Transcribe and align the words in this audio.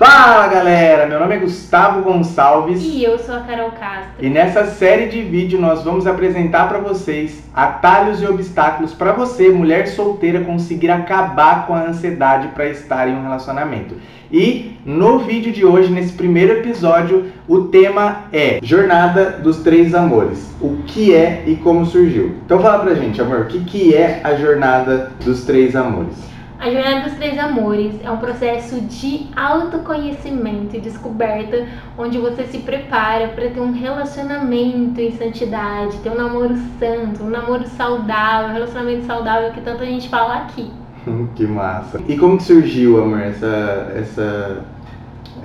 Fala 0.00 0.46
galera, 0.48 1.04
meu 1.04 1.20
nome 1.20 1.34
é 1.34 1.38
Gustavo 1.40 2.00
Gonçalves 2.00 2.80
E 2.82 3.04
eu 3.04 3.18
sou 3.18 3.34
a 3.34 3.40
Carol 3.40 3.70
Castro. 3.72 4.12
e 4.18 4.30
nessa 4.30 4.64
série 4.64 5.10
de 5.10 5.20
vídeo 5.20 5.60
nós 5.60 5.84
vamos 5.84 6.06
apresentar 6.06 6.70
para 6.70 6.78
vocês 6.78 7.42
atalhos 7.52 8.22
e 8.22 8.26
obstáculos 8.26 8.94
para 8.94 9.12
você, 9.12 9.50
mulher 9.50 9.86
solteira, 9.88 10.40
conseguir 10.40 10.90
acabar 10.90 11.66
com 11.66 11.74
a 11.74 11.82
ansiedade 11.82 12.48
para 12.54 12.66
estar 12.70 13.10
em 13.10 13.14
um 13.14 13.24
relacionamento. 13.24 13.94
E 14.32 14.78
no 14.86 15.18
vídeo 15.18 15.52
de 15.52 15.66
hoje, 15.66 15.92
nesse 15.92 16.14
primeiro 16.14 16.54
episódio, 16.54 17.26
o 17.46 17.64
tema 17.64 18.24
é 18.32 18.58
Jornada 18.62 19.32
dos 19.42 19.58
Três 19.58 19.94
Amores. 19.94 20.50
O 20.62 20.78
que 20.86 21.14
é 21.14 21.44
e 21.46 21.56
como 21.56 21.84
surgiu. 21.84 22.36
Então 22.46 22.58
fala 22.58 22.78
pra 22.78 22.94
gente, 22.94 23.20
amor, 23.20 23.40
o 23.40 23.46
que, 23.48 23.60
que 23.64 23.94
é 23.94 24.22
a 24.24 24.34
Jornada 24.34 25.12
dos 25.22 25.44
Três 25.44 25.76
Amores? 25.76 26.29
A 26.60 26.68
Jornada 26.70 27.08
dos 27.08 27.14
Três 27.14 27.38
Amores 27.38 27.94
é 28.04 28.10
um 28.10 28.18
processo 28.18 28.82
de 28.82 29.28
autoconhecimento 29.34 30.76
e 30.76 30.80
descoberta, 30.80 31.66
onde 31.96 32.18
você 32.18 32.44
se 32.44 32.58
prepara 32.58 33.28
para 33.28 33.48
ter 33.48 33.60
um 33.60 33.72
relacionamento 33.72 35.00
em 35.00 35.10
santidade, 35.12 35.96
ter 36.02 36.10
um 36.10 36.16
namoro 36.16 36.54
santo, 36.78 37.24
um 37.24 37.30
namoro 37.30 37.66
saudável, 37.66 38.50
um 38.50 38.52
relacionamento 38.52 39.06
saudável 39.06 39.52
que 39.52 39.62
tanta 39.62 39.86
gente 39.86 40.10
fala 40.10 40.42
aqui. 40.42 40.70
que 41.34 41.46
massa. 41.46 41.98
E 42.06 42.18
como 42.18 42.36
que 42.36 42.42
surgiu, 42.42 43.02
amor, 43.02 43.20
essa, 43.20 43.92
essa, 43.96 44.64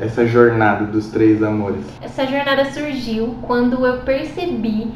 essa 0.02 0.28
jornada 0.28 0.84
dos 0.84 1.08
três 1.12 1.42
amores? 1.42 1.86
Essa 2.02 2.28
jornada 2.28 2.66
surgiu 2.66 3.38
quando 3.42 3.86
eu 3.86 4.02
percebi 4.02 4.92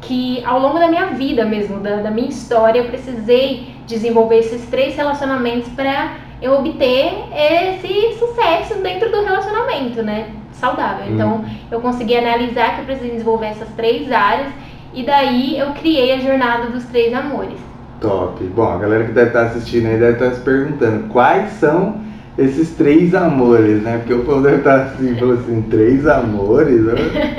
que 0.00 0.40
ao 0.44 0.60
longo 0.60 0.78
da 0.78 0.86
minha 0.86 1.06
vida 1.06 1.44
mesmo, 1.44 1.80
da, 1.80 1.96
da 1.96 2.12
minha 2.12 2.28
história, 2.28 2.78
eu 2.78 2.84
precisei 2.84 3.73
desenvolver 3.86 4.38
esses 4.38 4.66
três 4.66 4.96
relacionamentos 4.96 5.68
para 5.72 6.16
eu 6.40 6.52
obter 6.54 7.12
esse 7.32 8.18
sucesso 8.18 8.82
dentro 8.82 9.10
do 9.10 9.22
relacionamento, 9.22 10.02
né? 10.02 10.28
Saudável. 10.52 11.12
Então, 11.12 11.44
eu 11.70 11.80
consegui 11.80 12.16
analisar 12.16 12.74
que 12.74 12.80
eu 12.82 12.84
preciso 12.84 13.10
desenvolver 13.10 13.46
essas 13.46 13.68
três 13.70 14.10
áreas 14.10 14.48
e 14.92 15.02
daí 15.02 15.58
eu 15.58 15.72
criei 15.72 16.12
a 16.12 16.20
jornada 16.20 16.68
dos 16.68 16.84
três 16.84 17.12
amores. 17.12 17.58
Top. 18.00 18.42
Bom, 18.44 18.68
a 18.68 18.78
galera 18.78 19.04
que 19.04 19.12
deve 19.12 19.28
estar 19.28 19.42
assistindo 19.46 19.86
aí 19.86 19.98
deve 19.98 20.12
estar 20.12 20.30
se 20.32 20.40
perguntando 20.40 21.08
quais 21.08 21.52
são 21.52 22.00
esses 22.36 22.70
três 22.70 23.14
amores, 23.14 23.82
né? 23.82 23.98
Porque 23.98 24.14
o 24.14 24.24
povo 24.24 24.42
deve 24.42 24.58
estar 24.58 24.82
assim, 24.82 25.14
falando 25.16 25.40
assim, 25.40 25.62
três 25.62 26.06
amores? 26.06 26.82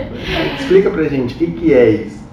Explica 0.59 0.89
pra 0.89 1.03
gente, 1.03 1.35
o 1.35 1.37
que, 1.37 1.47
que 1.47 1.73
é 1.73 1.89
isso? 1.89 2.25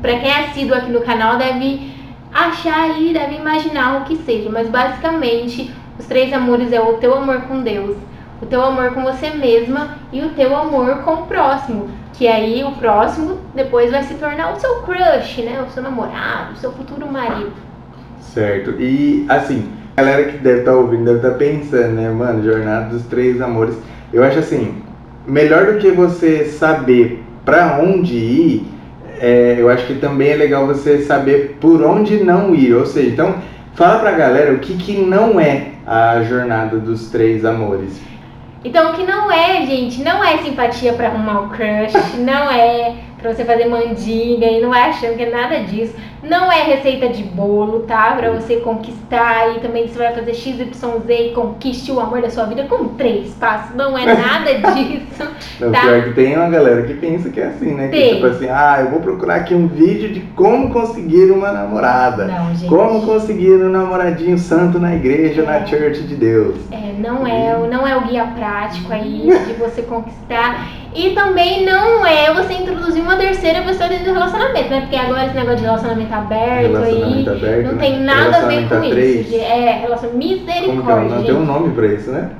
Para 0.00 0.18
quem 0.18 0.30
é 0.30 0.46
assíduo 0.46 0.76
aqui 0.76 0.90
no 0.90 1.00
canal 1.00 1.38
deve 1.38 1.90
achar 2.32 2.90
aí, 2.90 3.12
deve 3.12 3.36
imaginar 3.36 4.00
o 4.00 4.04
que 4.04 4.16
seja, 4.16 4.48
mas 4.50 4.68
basicamente 4.68 5.72
os 5.98 6.06
três 6.06 6.32
amores 6.32 6.72
é 6.72 6.80
o 6.80 6.94
teu 6.94 7.14
amor 7.14 7.42
com 7.42 7.62
Deus, 7.62 7.96
o 8.40 8.46
teu 8.46 8.62
amor 8.62 8.92
com 8.92 9.02
você 9.02 9.30
mesma 9.30 9.96
e 10.12 10.22
o 10.22 10.30
teu 10.30 10.56
amor 10.56 10.98
com 10.98 11.12
o 11.12 11.26
próximo, 11.26 11.88
que 12.12 12.26
aí 12.26 12.64
o 12.64 12.72
próximo 12.72 13.38
depois 13.54 13.90
vai 13.90 14.02
se 14.02 14.14
tornar 14.14 14.52
o 14.52 14.60
seu 14.60 14.82
crush, 14.82 15.42
né? 15.42 15.64
O 15.66 15.70
seu 15.70 15.82
namorado, 15.82 16.54
o 16.54 16.56
seu 16.56 16.72
futuro 16.72 17.06
marido. 17.06 17.52
Certo. 18.20 18.70
E 18.80 19.26
assim, 19.28 19.70
galera 19.96 20.24
que 20.24 20.38
deve 20.38 20.60
estar 20.60 20.74
ouvindo 20.74 21.04
deve 21.04 21.18
estar 21.18 21.38
pensando, 21.38 21.92
né, 21.94 22.10
mano, 22.10 22.42
Jornada 22.42 22.86
dos 22.86 23.02
Três 23.04 23.40
Amores. 23.40 23.76
Eu 24.12 24.24
acho 24.24 24.38
assim, 24.38 24.82
melhor 25.26 25.66
do 25.66 25.78
que 25.78 25.90
você 25.90 26.46
saber 26.46 27.22
pra 27.44 27.78
onde 27.82 28.16
ir, 28.16 28.66
é, 29.22 29.54
eu 29.56 29.70
acho 29.70 29.86
que 29.86 29.94
também 29.94 30.30
é 30.30 30.34
legal 30.34 30.66
você 30.66 31.02
saber 31.02 31.56
por 31.60 31.80
onde 31.80 32.24
não 32.24 32.52
ir. 32.52 32.74
Ou 32.74 32.84
seja, 32.84 33.08
então 33.08 33.36
fala 33.74 34.00
pra 34.00 34.10
galera 34.10 34.52
o 34.52 34.58
que, 34.58 34.76
que 34.76 34.98
não 35.00 35.38
é 35.38 35.68
a 35.86 36.24
jornada 36.24 36.76
dos 36.76 37.08
três 37.08 37.44
amores. 37.44 38.00
Então, 38.64 38.90
o 38.90 38.94
que 38.94 39.04
não 39.04 39.30
é, 39.30 39.64
gente, 39.64 40.02
não 40.02 40.24
é 40.24 40.38
simpatia 40.38 40.92
pra 40.94 41.08
arrumar 41.08 41.42
o 41.42 41.48
crush, 41.50 42.16
não 42.18 42.50
é 42.50 42.94
pra 43.22 43.32
você 43.32 43.44
fazer 43.44 43.66
mandinga 43.66 44.46
e 44.46 44.60
não 44.60 44.74
é 44.74 44.90
achando 44.90 45.16
que 45.16 45.22
é 45.22 45.30
nada 45.30 45.60
disso. 45.60 45.94
Não 46.22 46.52
é 46.52 46.62
receita 46.62 47.08
de 47.08 47.22
bolo, 47.24 47.80
tá? 47.80 48.12
Pra 48.16 48.30
você 48.30 48.56
conquistar 48.56 49.56
e 49.56 49.60
também 49.60 49.88
você 49.88 49.98
vai 49.98 50.12
fazer 50.14 50.34
XYZ 50.34 50.80
e 51.08 51.32
conquiste 51.34 51.90
o 51.90 51.98
amor 51.98 52.22
da 52.22 52.30
sua 52.30 52.44
vida 52.44 52.62
com 52.64 52.88
três 52.88 53.30
passos. 53.34 53.74
Não 53.74 53.98
é 53.98 54.04
nada 54.06 54.54
disso. 54.74 55.28
Não, 55.58 55.72
tá? 55.72 55.80
pior 55.80 56.04
que 56.04 56.12
tem 56.12 56.36
uma 56.36 56.48
galera 56.48 56.82
que 56.84 56.94
pensa 56.94 57.28
que 57.28 57.40
é 57.40 57.46
assim, 57.46 57.74
né? 57.74 57.88
Que 57.88 57.96
Tem. 57.96 58.14
tipo 58.14 58.26
assim, 58.26 58.48
ah, 58.48 58.78
eu 58.82 58.90
vou 58.90 59.00
procurar 59.00 59.36
aqui 59.36 59.52
um 59.54 59.66
vídeo 59.66 60.12
de 60.12 60.20
como 60.36 60.70
conseguir 60.70 61.30
uma 61.32 61.50
namorada. 61.50 62.26
Não, 62.26 62.54
gente. 62.54 62.68
Como 62.68 63.02
conseguir 63.04 63.50
um 63.56 63.70
namoradinho 63.70 64.38
santo 64.38 64.78
na 64.78 64.94
igreja, 64.94 65.42
na 65.42 65.56
É. 65.56 65.66
church 65.66 66.02
de 66.02 66.14
Deus. 66.14 66.56
É, 66.70 66.92
não 67.00 67.26
é, 67.26 67.58
não 67.68 67.86
é 67.86 67.96
o 67.96 68.02
guia 68.02 68.26
prático 68.26 68.92
aí 68.92 69.26
de 69.46 69.54
você 69.54 69.82
conquistar. 69.82 70.68
E 70.94 71.10
também 71.14 71.64
não 71.64 72.04
é 72.04 72.32
você 72.34 72.54
introduzir 72.54 73.02
uma 73.02 73.16
terceira 73.16 73.62
pessoa 73.62 73.88
dentro 73.88 74.06
do 74.06 74.12
relacionamento, 74.12 74.68
né? 74.70 74.80
Porque 74.82 74.96
agora 74.96 75.24
esse 75.26 75.34
negócio 75.34 75.56
de 75.58 75.64
relacionamento 75.64 76.14
aberto 76.14 76.72
Relacionamento 76.72 77.30
aí 77.30 77.36
aberto, 77.38 77.66
não 77.66 77.72
né? 77.72 77.78
tem 77.80 78.00
nada 78.00 78.36
a 78.36 78.40
ver 78.46 78.68
com 78.68 78.74
a 78.74 78.80
três. 78.80 79.20
isso. 79.20 79.30
gente. 79.30 79.42
É, 79.42 79.72
relacionamento 79.80 80.44
Como 80.44 80.46
que 80.46 80.50
é? 80.50 80.62
o 80.62 80.66
misericórdia. 80.66 81.08
nome? 81.14 81.24
Tem 81.26 81.34
um 81.34 81.44
nome 81.44 81.74
pra 81.74 81.86
isso, 81.86 82.10
né? 82.10 82.30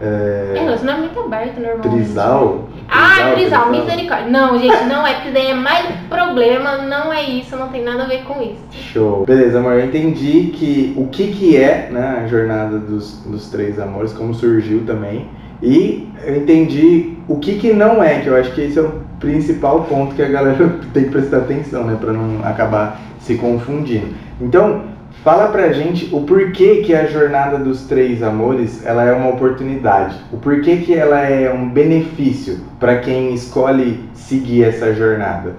É 0.00 0.54
É... 0.56 0.60
relacionamento 0.64 1.20
aberto 1.20 1.60
normalmente. 1.60 1.90
Trisal? 1.90 2.68
Ah, 2.88 3.32
trisal, 3.34 3.70
misericórdia. 3.70 4.26
Não, 4.28 4.58
gente, 4.58 4.84
não 4.84 5.06
é, 5.06 5.14
porque 5.14 5.30
daí 5.30 5.46
é 5.50 5.54
mais 5.54 5.86
problema, 6.10 6.78
não 6.78 7.12
é 7.12 7.22
isso, 7.22 7.56
não 7.56 7.68
tem 7.68 7.84
nada 7.84 8.02
a 8.02 8.06
ver 8.06 8.24
com 8.24 8.42
isso. 8.42 8.60
Show. 8.72 9.24
Beleza, 9.24 9.60
amor, 9.60 9.74
eu 9.74 9.84
entendi 9.84 10.50
que 10.54 10.92
o 10.96 11.06
que 11.06 11.28
que 11.28 11.56
é 11.56 11.88
né, 11.90 12.22
a 12.24 12.26
jornada 12.26 12.78
dos, 12.78 13.18
dos 13.24 13.48
três 13.48 13.78
amores, 13.78 14.12
como 14.12 14.34
surgiu 14.34 14.82
também. 14.84 15.28
E 15.62 16.08
eu 16.24 16.36
entendi 16.36 17.16
o 17.28 17.36
que 17.36 17.56
que 17.56 17.72
não 17.72 18.02
é, 18.02 18.20
que 18.20 18.26
eu 18.26 18.36
acho 18.36 18.52
que 18.52 18.62
esse 18.62 18.78
é 18.78 18.82
o 18.82 19.00
principal 19.20 19.84
ponto 19.84 20.14
que 20.14 20.22
a 20.22 20.28
galera 20.28 20.80
tem 20.92 21.04
que 21.04 21.10
prestar 21.10 21.38
atenção, 21.38 21.84
né? 21.84 21.96
Pra 21.98 22.12
não 22.12 22.44
acabar 22.44 23.00
se 23.20 23.36
confundindo. 23.36 24.08
Então, 24.40 24.82
fala 25.22 25.48
pra 25.48 25.72
gente 25.72 26.12
o 26.12 26.22
porquê 26.22 26.82
que 26.84 26.92
a 26.92 27.06
jornada 27.06 27.58
dos 27.58 27.84
três 27.84 28.22
amores, 28.22 28.84
ela 28.84 29.04
é 29.04 29.12
uma 29.12 29.30
oportunidade. 29.30 30.16
O 30.32 30.36
porquê 30.36 30.78
que 30.78 30.92
ela 30.92 31.20
é 31.20 31.52
um 31.52 31.68
benefício 31.68 32.60
pra 32.80 32.98
quem 32.98 33.32
escolhe 33.32 34.00
seguir 34.14 34.64
essa 34.64 34.92
jornada. 34.92 35.54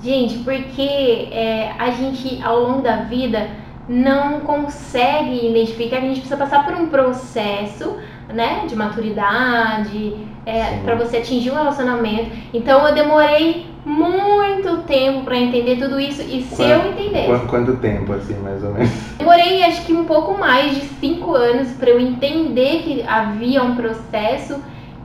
Gente, 0.00 0.38
porque 0.38 1.28
é, 1.32 1.72
a 1.78 1.90
gente, 1.90 2.40
ao 2.42 2.60
longo 2.60 2.82
da 2.82 2.96
vida, 2.96 3.48
não 3.88 4.40
consegue 4.40 5.48
identificar, 5.48 5.96
a 5.96 6.00
gente 6.00 6.20
precisa 6.20 6.36
passar 6.36 6.64
por 6.64 6.74
um 6.74 6.86
processo, 6.86 7.96
né, 8.32 8.64
de 8.66 8.74
maturidade, 8.74 10.16
é, 10.46 10.78
para 10.84 10.94
você 10.94 11.18
atingir 11.18 11.50
um 11.50 11.54
relacionamento. 11.54 12.30
Então, 12.52 12.86
eu 12.86 12.94
demorei 12.94 13.66
muito 13.84 14.78
tempo 14.86 15.24
para 15.24 15.36
entender 15.36 15.76
tudo 15.76 16.00
isso, 16.00 16.22
e 16.22 16.42
se 16.42 16.56
Quanto- 16.56 16.70
eu 16.70 16.90
entendesse, 16.90 17.26
Quanto, 17.26 17.46
quanto 17.46 17.76
tempo, 17.76 18.12
assim, 18.14 18.34
mais 18.42 18.62
ou 18.64 18.72
menos? 18.72 18.90
demorei 19.18 19.62
acho 19.64 19.84
que 19.84 19.92
um 19.92 20.04
pouco 20.04 20.38
mais 20.38 20.74
de 20.74 20.80
cinco 20.82 21.34
anos 21.34 21.68
para 21.72 21.90
eu 21.90 22.00
entender 22.00 22.82
que 22.82 23.02
havia 23.06 23.62
um 23.62 23.76
processo 23.76 24.58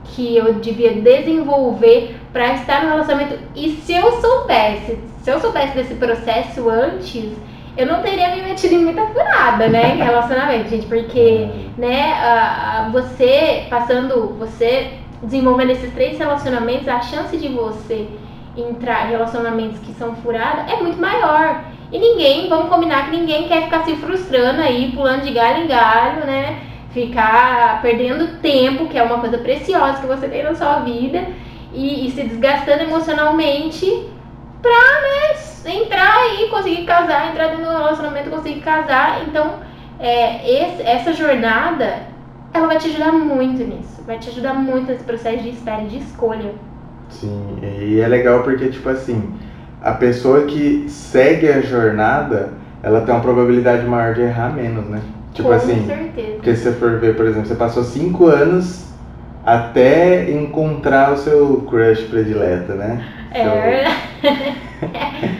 que 0.04 0.36
eu 0.36 0.54
devia 0.54 0.94
desenvolver 0.94 2.16
para 2.32 2.54
estar 2.54 2.82
no 2.82 2.90
relacionamento. 2.90 3.38
E 3.54 3.70
se 3.70 3.92
eu 3.94 4.12
soubesse, 4.20 4.98
se 5.22 5.30
eu 5.30 5.38
soubesse 5.40 5.74
desse 5.74 5.94
processo 5.94 6.68
antes, 6.68 7.32
eu 7.76 7.86
não 7.86 8.02
teria 8.02 8.34
me 8.34 8.42
metido 8.42 8.74
em 8.74 8.84
muita 8.84 9.06
furada, 9.06 9.68
né, 9.68 9.94
em 9.94 9.98
relacionamento, 9.98 10.68
gente, 10.68 10.86
porque, 10.86 11.48
né, 11.78 12.12
a- 12.14 12.86
a- 12.86 12.88
você 12.90 13.66
passando, 13.70 14.36
você 14.38 14.92
desenvolvendo 15.22 15.70
esses 15.70 15.92
três 15.92 16.18
relacionamentos, 16.18 16.88
a 16.88 17.00
chance 17.00 17.36
de 17.36 17.48
você 17.48 18.08
entrar 18.56 19.06
em 19.06 19.10
relacionamentos 19.10 19.78
que 19.80 19.92
são 19.92 20.14
furados 20.16 20.70
é 20.72 20.76
muito 20.82 21.00
maior. 21.00 21.62
E 21.92 21.98
ninguém, 21.98 22.48
vamos 22.48 22.68
combinar 22.68 23.10
que 23.10 23.16
ninguém 23.16 23.46
quer 23.48 23.64
ficar 23.64 23.84
se 23.84 23.96
frustrando 23.96 24.60
aí, 24.60 24.92
pulando 24.94 25.22
de 25.22 25.32
galho 25.32 25.64
em 25.64 25.66
galho, 25.66 26.24
né? 26.24 26.58
Ficar 26.92 27.80
perdendo 27.82 28.40
tempo, 28.40 28.86
que 28.88 28.98
é 28.98 29.02
uma 29.02 29.18
coisa 29.18 29.38
preciosa 29.38 30.00
que 30.00 30.06
você 30.06 30.28
tem 30.28 30.42
na 30.42 30.54
sua 30.54 30.80
vida, 30.80 31.24
e, 31.72 32.06
e 32.06 32.10
se 32.10 32.22
desgastando 32.24 32.82
emocionalmente 32.82 34.08
pra, 34.60 34.70
né, 34.70 35.34
entrar 35.68 36.12
aí, 36.16 36.48
conseguir 36.50 36.84
casar, 36.84 37.30
entrar 37.30 37.48
dentro 37.48 37.64
do 37.64 37.70
relacionamento, 37.70 38.30
conseguir 38.30 38.60
casar. 38.60 39.22
Então, 39.26 39.54
é, 39.98 40.48
esse- 40.50 40.82
essa 40.82 41.12
jornada, 41.12 42.02
ela 42.52 42.66
vai 42.66 42.78
te 42.78 42.88
ajudar 42.88 43.12
muito 43.12 43.62
nisso. 43.64 44.02
Vai 44.06 44.18
te 44.18 44.28
ajudar 44.30 44.54
muito 44.54 44.90
nesse 44.90 45.04
processo 45.04 45.42
de 45.42 45.50
espera, 45.50 45.82
e 45.82 45.86
de 45.86 45.98
escolha. 45.98 46.52
Sim, 47.08 47.58
e 47.62 48.00
é 48.00 48.06
legal 48.08 48.42
porque, 48.42 48.68
tipo 48.68 48.88
assim, 48.88 49.32
a 49.82 49.92
pessoa 49.92 50.42
que 50.44 50.84
segue 50.88 51.48
a 51.48 51.60
jornada, 51.60 52.50
ela 52.82 53.00
tem 53.02 53.14
uma 53.14 53.20
probabilidade 53.20 53.84
maior 53.86 54.14
de 54.14 54.22
errar 54.22 54.50
menos, 54.54 54.86
né? 54.86 55.00
Tipo 55.34 55.48
Com 55.48 55.54
assim, 55.54 55.86
certeza. 55.86 56.32
porque 56.36 56.54
se 56.56 56.62
você 56.64 56.72
for 56.72 56.98
ver, 56.98 57.16
por 57.16 57.26
exemplo, 57.26 57.46
você 57.46 57.54
passou 57.54 57.82
cinco 57.84 58.26
anos 58.26 58.88
até 59.44 60.30
encontrar 60.30 61.12
o 61.12 61.16
seu 61.16 61.64
crush 61.68 62.02
predileta, 62.04 62.74
né? 62.74 63.04
É, 63.32 63.42
Seu 63.42 64.30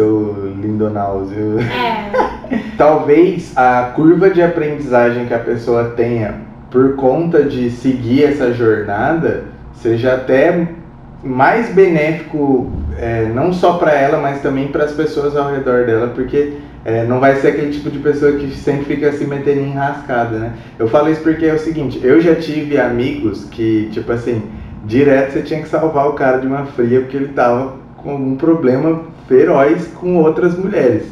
lindonáuseo. 0.00 1.58
é. 1.60 2.32
Talvez 2.76 3.52
a 3.56 3.92
curva 3.94 4.30
de 4.30 4.42
aprendizagem 4.42 5.26
que 5.26 5.34
a 5.34 5.38
pessoa 5.38 5.92
tenha 5.96 6.34
por 6.70 6.96
conta 6.96 7.42
de 7.42 7.70
seguir 7.70 8.24
essa 8.24 8.52
jornada, 8.52 9.44
seja 9.74 10.14
até 10.14 10.68
mais 11.22 11.72
benéfico, 11.72 12.72
é, 12.98 13.26
não 13.26 13.52
só 13.52 13.74
para 13.74 13.92
ela, 13.92 14.18
mas 14.18 14.40
também 14.40 14.68
para 14.68 14.84
as 14.84 14.92
pessoas 14.92 15.36
ao 15.36 15.50
redor 15.50 15.84
dela, 15.84 16.08
porque 16.14 16.54
é, 16.84 17.04
não 17.04 17.20
vai 17.20 17.36
ser 17.36 17.48
aquele 17.48 17.70
tipo 17.70 17.90
de 17.90 17.98
pessoa 17.98 18.32
que 18.32 18.50
sempre 18.50 18.86
fica 18.86 19.12
se 19.12 19.24
metendo 19.24 19.60
em 19.60 19.72
rascada, 19.72 20.38
né? 20.38 20.52
Eu 20.78 20.88
falo 20.88 21.10
isso 21.10 21.20
porque 21.20 21.46
é 21.46 21.54
o 21.54 21.58
seguinte, 21.58 22.00
eu 22.02 22.20
já 22.20 22.34
tive 22.34 22.78
amigos 22.78 23.44
que, 23.44 23.88
tipo 23.92 24.10
assim, 24.10 24.42
direto 24.84 25.32
você 25.32 25.42
tinha 25.42 25.62
que 25.62 25.68
salvar 25.68 26.08
o 26.08 26.14
cara 26.14 26.38
de 26.38 26.46
uma 26.46 26.64
fria 26.66 27.00
porque 27.00 27.16
ele 27.16 27.28
tava 27.28 27.74
com 27.98 28.14
um 28.14 28.34
problema 28.34 29.02
feroz 29.28 29.88
com 29.88 30.16
outras 30.16 30.56
mulheres. 30.56 31.04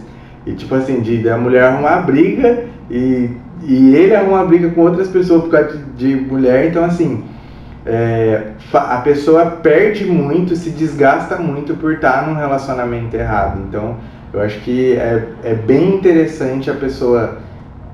E 0.46 0.52
tipo 0.52 0.74
assim, 0.74 1.00
de, 1.00 1.18
de 1.18 1.28
a 1.28 1.36
mulher 1.36 1.64
arrumar 1.64 2.00
briga 2.02 2.64
e, 2.90 3.30
e 3.62 3.94
ele 3.94 4.14
arrumar 4.14 4.44
briga 4.44 4.70
com 4.70 4.80
outras 4.80 5.08
pessoas 5.08 5.42
por 5.42 5.50
causa 5.50 5.76
de, 5.76 6.16
de 6.16 6.16
mulher, 6.16 6.66
então 6.66 6.84
assim, 6.84 7.24
é, 7.84 8.52
a 8.72 8.98
pessoa 8.98 9.46
perde 9.46 10.04
muito, 10.04 10.54
se 10.56 10.70
desgasta 10.70 11.36
muito 11.36 11.74
por 11.74 11.94
estar 11.94 12.26
num 12.26 12.34
relacionamento 12.34 13.16
errado. 13.16 13.60
Então, 13.68 13.96
eu 14.32 14.40
acho 14.40 14.60
que 14.60 14.96
é, 14.96 15.24
é 15.42 15.54
bem 15.54 15.94
interessante 15.94 16.70
a 16.70 16.74
pessoa 16.74 17.38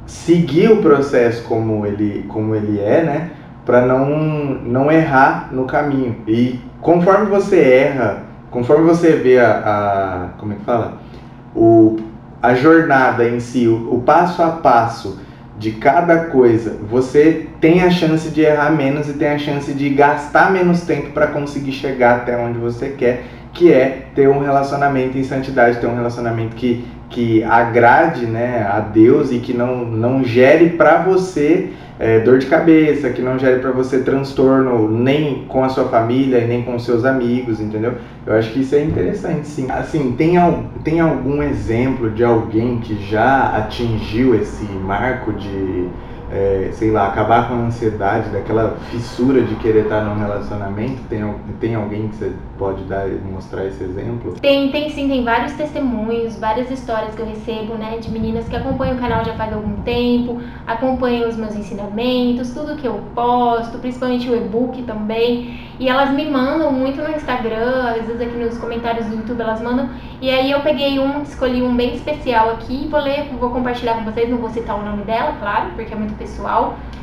seguir 0.06 0.70
o 0.70 0.82
processo 0.82 1.42
como 1.44 1.86
ele, 1.86 2.24
como 2.28 2.54
ele 2.54 2.78
é, 2.78 3.02
né? 3.02 3.30
Para 3.64 3.84
não, 3.84 4.06
não 4.08 4.92
errar 4.92 5.48
no 5.52 5.64
caminho. 5.64 6.16
E 6.26 6.60
conforme 6.80 7.26
você 7.26 7.58
erra, 7.58 8.25
conforme 8.56 8.86
você 8.86 9.12
vê 9.12 9.38
a, 9.38 9.50
a 9.50 10.38
como 10.38 10.54
é 10.54 10.56
que 10.56 10.64
fala? 10.64 10.96
O, 11.54 11.98
a 12.42 12.54
jornada 12.54 13.28
em 13.28 13.38
si, 13.38 13.68
o, 13.68 13.94
o 13.94 14.00
passo 14.00 14.42
a 14.42 14.48
passo 14.48 15.20
de 15.58 15.72
cada 15.72 16.24
coisa, 16.30 16.78
você 16.88 17.48
tem 17.60 17.82
a 17.82 17.90
chance 17.90 18.30
de 18.30 18.40
errar 18.40 18.70
menos 18.70 19.10
e 19.10 19.12
tem 19.12 19.28
a 19.28 19.38
chance 19.38 19.74
de 19.74 19.90
gastar 19.90 20.50
menos 20.50 20.80
tempo 20.80 21.10
para 21.10 21.26
conseguir 21.26 21.72
chegar 21.72 22.16
até 22.16 22.34
onde 22.34 22.58
você 22.58 22.88
quer 22.88 23.24
que 23.52 23.70
é 23.70 24.06
ter 24.14 24.26
um 24.26 24.38
relacionamento 24.38 25.18
em 25.18 25.24
santidade, 25.24 25.78
ter 25.78 25.86
um 25.86 25.94
relacionamento 25.94 26.56
que, 26.56 26.82
que 27.08 27.42
agrade 27.44 28.26
né, 28.26 28.66
a 28.68 28.80
Deus 28.80 29.32
e 29.32 29.38
que 29.38 29.54
não, 29.54 29.84
não 29.84 30.24
gere 30.24 30.70
para 30.70 31.02
você 31.02 31.70
é, 31.98 32.20
dor 32.20 32.38
de 32.38 32.46
cabeça, 32.46 33.10
que 33.10 33.22
não 33.22 33.38
gere 33.38 33.60
para 33.60 33.70
você 33.70 34.00
transtorno 34.00 34.90
nem 34.90 35.44
com 35.48 35.64
a 35.64 35.68
sua 35.68 35.86
família 35.86 36.38
e 36.38 36.46
nem 36.46 36.62
com 36.62 36.74
os 36.74 36.84
seus 36.84 37.04
amigos, 37.04 37.60
entendeu? 37.60 37.94
Eu 38.26 38.34
acho 38.34 38.52
que 38.52 38.60
isso 38.60 38.74
é 38.74 38.82
interessante, 38.82 39.46
sim. 39.46 39.70
Assim, 39.70 40.12
tem, 40.12 40.36
tem 40.84 41.00
algum 41.00 41.42
exemplo 41.42 42.10
de 42.10 42.22
alguém 42.22 42.80
que 42.80 42.96
já 43.08 43.56
atingiu 43.56 44.34
esse 44.34 44.64
marco 44.64 45.32
de 45.32 45.88
sei 46.72 46.90
lá, 46.90 47.08
acabar 47.08 47.48
com 47.48 47.54
a 47.54 47.58
ansiedade, 47.58 48.30
daquela 48.30 48.76
fissura 48.90 49.42
de 49.42 49.54
querer 49.56 49.84
estar 49.84 50.02
num 50.02 50.18
relacionamento? 50.18 51.02
Tem, 51.08 51.22
tem 51.60 51.74
alguém 51.74 52.08
que 52.08 52.16
você 52.16 52.32
pode 52.58 52.82
dar 52.84 53.06
mostrar 53.30 53.66
esse 53.66 53.82
exemplo? 53.82 54.34
Tem, 54.40 54.70
tem 54.70 54.90
sim, 54.90 55.08
tem 55.08 55.24
vários 55.24 55.52
testemunhos, 55.52 56.38
várias 56.38 56.70
histórias 56.70 57.14
que 57.14 57.20
eu 57.20 57.26
recebo, 57.26 57.74
né, 57.74 57.98
de 57.98 58.10
meninas 58.10 58.48
que 58.48 58.56
acompanham 58.56 58.96
o 58.96 59.00
canal 59.00 59.24
já 59.24 59.34
faz 59.34 59.52
algum 59.52 59.82
tempo, 59.82 60.40
acompanham 60.66 61.28
os 61.28 61.36
meus 61.36 61.54
ensinamentos, 61.54 62.52
tudo 62.52 62.76
que 62.76 62.86
eu 62.86 63.00
posto, 63.14 63.78
principalmente 63.78 64.28
o 64.28 64.36
e-book 64.36 64.82
também. 64.82 65.66
E 65.78 65.88
elas 65.88 66.10
me 66.10 66.24
mandam 66.30 66.72
muito 66.72 67.02
no 67.02 67.10
Instagram, 67.10 67.90
às 67.90 68.06
vezes 68.06 68.20
aqui 68.20 68.36
nos 68.36 68.56
comentários 68.56 69.06
do 69.06 69.16
YouTube 69.16 69.40
elas 69.42 69.60
mandam. 69.60 69.90
E 70.20 70.30
aí 70.30 70.50
eu 70.50 70.60
peguei 70.60 70.98
um, 70.98 71.22
escolhi 71.22 71.62
um 71.62 71.76
bem 71.76 71.94
especial 71.94 72.50
aqui, 72.50 72.88
vou 72.90 73.00
ler, 73.00 73.28
vou 73.38 73.50
compartilhar 73.50 73.94
com 73.94 74.04
vocês, 74.04 74.30
não 74.30 74.38
vou 74.38 74.48
citar 74.48 74.78
o 74.78 74.82
nome 74.82 75.02
dela, 75.04 75.34
claro, 75.38 75.72
porque 75.74 75.92
é 75.92 75.96
muito 75.96 76.16
pessoal. 76.16 76.55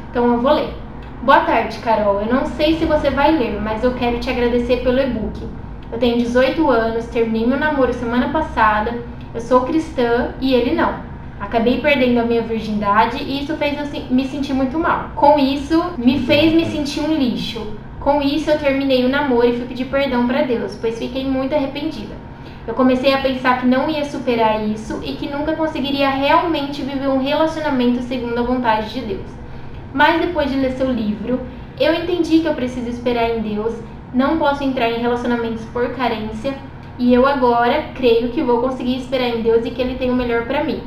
Então 0.10 0.26
eu 0.34 0.40
vou 0.40 0.54
ler. 0.54 0.74
Boa 1.22 1.40
tarde, 1.42 1.80
Carol. 1.80 2.22
Eu 2.22 2.34
não 2.34 2.46
sei 2.46 2.78
se 2.78 2.86
você 2.86 3.10
vai 3.10 3.32
ler, 3.32 3.60
mas 3.62 3.84
eu 3.84 3.94
quero 3.94 4.20
te 4.20 4.30
agradecer 4.30 4.84
pelo 4.84 5.00
e-book. 5.00 5.48
Eu 5.92 6.00
tenho 6.00 6.18
18 6.18 6.70
anos, 6.70 7.06
terminei 7.06 7.46
meu 7.46 7.60
namoro 7.60 7.94
semana 7.94 8.30
passada, 8.30 9.00
eu 9.34 9.40
sou 9.40 9.62
cristã 9.62 10.34
e 10.42 10.54
ele 10.54 10.74
não. 10.74 10.96
Acabei 11.40 11.82
perdendo 11.82 12.20
a 12.20 12.26
minha 12.26 12.42
virgindade 12.42 13.24
e 13.24 13.42
isso 13.42 13.56
fez 13.58 13.78
eu 13.78 14.06
me 14.10 14.26
sentir 14.26 14.54
muito 14.54 14.80
mal. 14.80 15.12
Com 15.16 15.38
isso, 15.38 15.94
me 15.98 16.20
fez 16.20 16.54
me 16.54 16.66
sentir 16.66 17.02
um 17.02 17.14
lixo. 17.14 17.78
Com 18.00 18.22
isso, 18.22 18.50
eu 18.50 18.60
terminei 18.60 19.06
o 19.06 19.10
namoro 19.10 19.48
e 19.48 19.58
fui 19.58 19.66
pedir 19.66 19.86
perdão 19.86 20.26
para 20.28 20.42
Deus, 20.42 20.78
pois 20.82 20.98
fiquei 20.98 21.26
muito 21.26 21.54
arrependida. 21.54 22.16
Eu 22.66 22.74
comecei 22.74 23.14
a 23.14 23.22
pensar 23.22 23.60
que 23.60 23.68
não 23.68 23.90
ia 23.90 24.06
superar 24.06 24.66
isso 24.68 25.02
e 25.04 25.14
que 25.14 25.30
nunca 25.30 25.54
conseguiria 25.54 26.10
realmente 26.10 26.82
viver 26.82 27.10
um 27.10 27.22
relacionamento 27.22 28.02
segundo 28.02 28.40
a 28.40 28.44
vontade 28.44 28.94
de 28.94 29.02
Deus. 29.02 29.43
Mas 29.94 30.22
depois 30.22 30.50
de 30.50 30.58
ler 30.58 30.72
seu 30.72 30.92
livro, 30.92 31.40
eu 31.80 31.94
entendi 31.94 32.40
que 32.40 32.48
eu 32.48 32.56
preciso 32.56 32.90
esperar 32.90 33.30
em 33.30 33.42
Deus, 33.42 33.74
não 34.14 34.38
posso 34.38 34.64
entrar 34.64 34.90
em 34.90 35.02
relacionamentos 35.02 35.64
por 35.66 35.90
carência 35.90 36.54
e 36.98 37.14
eu 37.14 37.26
agora 37.26 37.86
creio 37.96 38.30
que 38.30 38.44
vou 38.44 38.60
conseguir 38.62 38.98
esperar 38.98 39.30
em 39.30 39.42
Deus 39.42 39.66
e 39.66 39.72
que 39.72 39.82
Ele 39.82 39.96
tem 39.96 40.12
o 40.12 40.16
melhor 40.16 40.46
para 40.46 40.64
mim. 40.64 40.82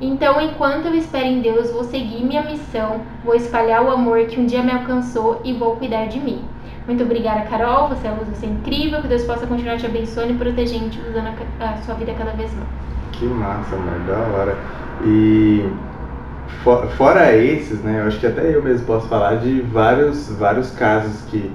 Então, 0.00 0.40
enquanto 0.40 0.86
eu 0.86 0.94
espero 0.96 1.26
em 1.26 1.40
Deus, 1.40 1.70
vou 1.70 1.84
seguir 1.84 2.24
minha 2.24 2.42
missão, 2.42 3.02
vou 3.24 3.36
espalhar 3.36 3.84
o 3.84 3.90
amor 3.90 4.26
que 4.26 4.40
um 4.40 4.46
dia 4.46 4.62
me 4.62 4.72
alcançou 4.72 5.40
e 5.44 5.52
vou 5.52 5.76
cuidar 5.76 6.06
de 6.06 6.18
mim. 6.18 6.42
Muito 6.86 7.04
obrigada, 7.04 7.42
Carol. 7.42 7.88
Você 7.88 8.08
é 8.08 8.10
luz, 8.10 8.28
você 8.28 8.46
é 8.46 8.48
incrível. 8.48 9.00
Que 9.00 9.06
Deus 9.06 9.22
possa 9.22 9.46
continuar 9.46 9.78
te 9.78 9.86
abençoando 9.86 10.32
e 10.32 10.36
protegendo, 10.36 10.90
te 10.90 10.98
usando 10.98 11.28
a, 11.60 11.70
a 11.70 11.76
sua 11.82 11.94
vida 11.94 12.12
cada 12.18 12.32
vez 12.32 12.52
mais. 12.52 12.68
Que 13.12 13.24
massa, 13.26 13.76
amor. 13.76 14.00
Da 14.00 14.18
hora. 14.18 14.58
E 15.04 15.64
for, 16.62 16.86
fora 16.96 17.36
esses, 17.36 17.80
né? 17.80 18.00
Eu 18.00 18.06
acho 18.06 18.20
que 18.20 18.26
até 18.26 18.54
eu 18.54 18.62
mesmo 18.62 18.86
posso 18.86 19.08
falar 19.08 19.36
de 19.36 19.60
vários, 19.62 20.28
vários 20.30 20.70
casos 20.70 21.22
que 21.30 21.50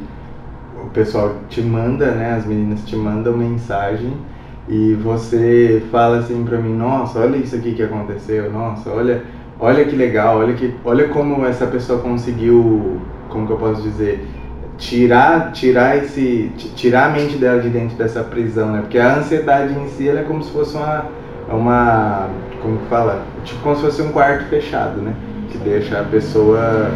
o 0.84 0.90
pessoal 0.90 1.36
te 1.50 1.62
manda, 1.62 2.12
né? 2.12 2.36
As 2.36 2.46
meninas 2.46 2.84
te 2.86 2.96
mandam 2.96 3.36
mensagem 3.36 4.14
e 4.68 4.94
você 4.96 5.82
fala 5.92 6.18
assim 6.18 6.44
pra 6.44 6.58
mim, 6.58 6.76
nossa, 6.76 7.20
olha 7.20 7.38
isso 7.38 7.56
aqui 7.56 7.74
que 7.74 7.84
aconteceu, 7.84 8.52
nossa, 8.52 8.90
olha, 8.90 9.24
olha 9.60 9.86
que 9.86 9.96
legal, 9.96 10.40
olha 10.40 10.54
que, 10.54 10.76
olha 10.84 11.08
como 11.08 11.46
essa 11.46 11.66
pessoa 11.68 12.00
conseguiu, 12.00 13.00
como 13.30 13.48
que 13.48 13.54
eu 13.54 13.58
posso 13.58 13.82
dizer, 13.82 14.28
tirar 14.78 15.52
tirar 15.54 15.98
esse 15.98 16.52
tirar 16.76 17.08
a 17.08 17.10
mente 17.10 17.38
dela 17.38 17.60
de 17.60 17.70
dentro 17.70 17.98
dessa 17.98 18.24
prisão 18.24 18.72
né 18.72 18.82
porque 18.82 19.00
a 19.00 19.18
ansiedade 19.18 19.74
em 19.74 19.88
si 19.88 20.08
ela 20.08 20.20
é 20.20 20.24
como 20.24 20.44
se 20.44 20.52
fosse 20.52 20.78
uma 20.78 21.06
uma 21.50 22.30
como 22.62 22.78
que 22.80 22.88
fala? 22.88 23.24
Tipo 23.44 23.62
como 23.62 23.76
se 23.76 23.82
fosse 23.82 24.02
um 24.02 24.12
quarto 24.12 24.46
fechado 24.46 25.02
né? 25.02 25.14
Que 25.50 25.58
deixa 25.58 26.00
a 26.00 26.04
pessoa 26.04 26.92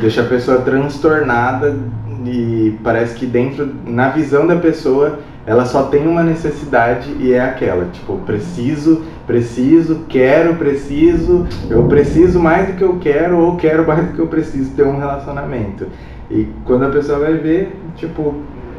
deixa 0.00 0.22
a 0.22 0.24
pessoa 0.24 0.58
transtornada 0.60 1.76
e 2.24 2.78
parece 2.82 3.14
que 3.14 3.26
dentro 3.26 3.68
na 3.84 4.10
visão 4.10 4.46
da 4.46 4.56
pessoa 4.56 5.18
ela 5.46 5.64
só 5.64 5.84
tem 5.84 6.06
uma 6.06 6.22
necessidade 6.22 7.10
e 7.18 7.32
é 7.32 7.40
aquela 7.40 7.86
tipo 7.86 8.18
preciso 8.18 9.02
preciso 9.26 10.04
quero 10.08 10.56
preciso 10.56 11.46
eu 11.70 11.84
preciso 11.84 12.38
mais 12.38 12.68
do 12.68 12.72
que 12.74 12.84
eu 12.84 12.98
quero 12.98 13.38
ou 13.38 13.56
quero 13.56 13.86
mais 13.86 14.06
do 14.06 14.12
que 14.12 14.18
eu 14.18 14.26
preciso 14.26 14.70
ter 14.72 14.84
um 14.84 14.98
relacionamento. 14.98 15.86
E 16.30 16.46
quando 16.64 16.84
a 16.84 16.90
pessoa 16.90 17.18
vai 17.20 17.34
ver, 17.34 17.74
tipo, 17.96 18.34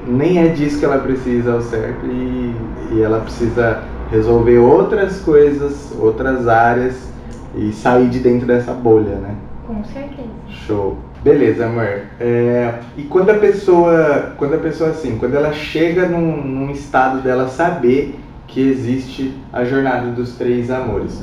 nem 0.06 0.40
é 0.40 0.50
disso 0.50 0.80
que 0.80 0.86
ela 0.86 1.00
precisa 1.00 1.54
ao 1.54 1.62
certo 1.62 2.06
e, 2.06 2.56
e 2.92 3.02
ela 3.02 3.20
precisa 3.22 3.82
resolver 4.12 4.58
outras 4.58 5.22
coisas, 5.22 5.94
outras 6.00 6.48
áreas 6.48 7.10
e 7.56 7.72
sair 7.72 8.08
de 8.08 8.20
dentro 8.20 8.48
dessa 8.48 8.74
bolha, 8.74 9.16
né? 9.16 9.36
Com 9.66 9.84
certeza. 9.84 10.30
Show. 10.48 10.98
Beleza, 11.24 11.66
amor. 11.66 12.04
É, 12.20 12.76
e 12.98 13.04
quando 13.04 13.30
a 13.30 13.36
pessoa, 13.36 14.34
quando 14.38 14.56
a 14.56 14.60
pessoa 14.60 14.92
assim, 14.92 15.18
quando 15.18 15.36
ela 15.36 15.52
chega 15.52 16.08
num, 16.08 16.42
num 16.42 16.72
estado 16.72 17.22
dela 17.22 17.50
saber 17.50 18.18
que 18.48 18.62
existe 18.62 19.38
a 19.52 19.66
jornada 19.66 20.08
dos 20.12 20.36
três 20.38 20.72
amores, 20.72 21.22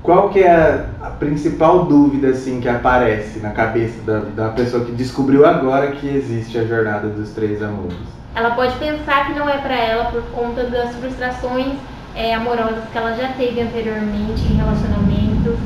qual 0.00 0.30
que 0.30 0.40
é 0.40 0.50
a, 0.50 1.06
a, 1.06 1.10
principal 1.10 1.86
dúvida 1.86 2.28
assim 2.28 2.60
que 2.60 2.68
aparece 2.68 3.40
na 3.40 3.50
cabeça 3.50 4.00
da, 4.02 4.20
da 4.20 4.48
pessoa 4.50 4.84
que 4.84 4.92
descobriu 4.92 5.44
agora 5.44 5.90
que 5.90 6.08
existe 6.08 6.56
a 6.56 6.64
jornada 6.64 7.08
dos 7.08 7.30
três 7.30 7.62
amores? 7.62 7.98
Ela 8.34 8.52
pode 8.52 8.76
pensar 8.76 9.26
que 9.26 9.38
não 9.38 9.48
é 9.48 9.58
para 9.58 9.76
ela 9.76 10.04
por 10.06 10.22
conta 10.30 10.64
das 10.64 10.94
frustrações 10.96 11.74
é, 12.14 12.34
amorosas 12.34 12.84
que 12.90 12.98
ela 12.98 13.14
já 13.16 13.28
teve 13.28 13.60
anteriormente 13.60 14.42
em 14.42 14.56
relacionamentos. 14.56 15.58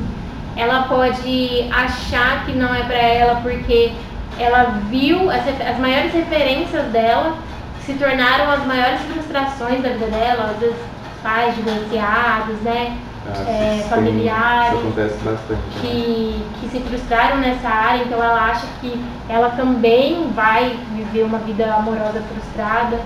Ela 0.56 0.84
pode 0.84 1.68
achar 1.70 2.46
que 2.46 2.52
não 2.52 2.74
é 2.74 2.82
para 2.82 2.96
ela 2.96 3.40
porque 3.42 3.92
ela 4.38 4.80
viu 4.88 5.30
as, 5.30 5.42
as 5.48 5.78
maiores 5.78 6.12
referências 6.12 6.84
dela 6.92 7.36
se 7.84 7.94
tornaram 7.94 8.50
as 8.50 8.66
maiores 8.66 9.00
frustrações 9.02 9.82
da 9.82 9.90
vida 9.90 10.06
dela, 10.06 10.50
às 10.50 10.58
vezes 10.58 10.76
pais 11.22 11.54
divorciados, 11.54 12.60
né? 12.62 12.98
Ah, 13.28 13.50
é, 13.50 13.84
familiares 13.88 14.80
bastante, 14.94 15.50
né? 15.50 15.58
que, 15.80 16.46
que 16.60 16.68
se 16.68 16.80
frustraram 16.80 17.38
nessa 17.38 17.68
área, 17.68 18.04
então 18.04 18.22
ela 18.22 18.50
acha 18.50 18.66
que 18.80 19.04
ela 19.28 19.50
também 19.50 20.30
vai 20.32 20.78
viver 20.94 21.24
uma 21.24 21.38
vida 21.38 21.74
amorosa 21.74 22.22
frustrada. 22.22 23.00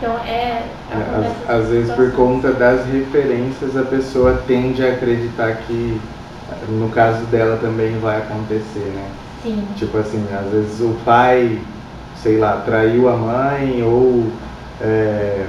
Então 0.00 0.16
é. 0.26 0.64
é 0.90 1.44
às, 1.46 1.60
às 1.60 1.68
vezes 1.68 1.94
por 1.94 2.10
conta 2.12 2.52
das 2.52 2.86
referências 2.86 3.76
a 3.76 3.82
pessoa 3.82 4.42
tende 4.46 4.82
a 4.82 4.92
acreditar 4.92 5.58
que 5.66 6.00
no 6.70 6.88
caso 6.88 7.24
dela 7.26 7.58
também 7.60 7.98
vai 7.98 8.18
acontecer, 8.18 8.90
né? 8.94 9.08
Sim. 9.42 9.62
Tipo 9.76 9.98
assim, 9.98 10.26
às 10.32 10.50
vezes 10.50 10.80
o 10.80 10.96
pai, 11.04 11.60
sei 12.16 12.38
lá, 12.38 12.62
traiu 12.64 13.08
a 13.08 13.16
mãe 13.16 13.82
ou 13.82 14.26
é, 14.80 15.46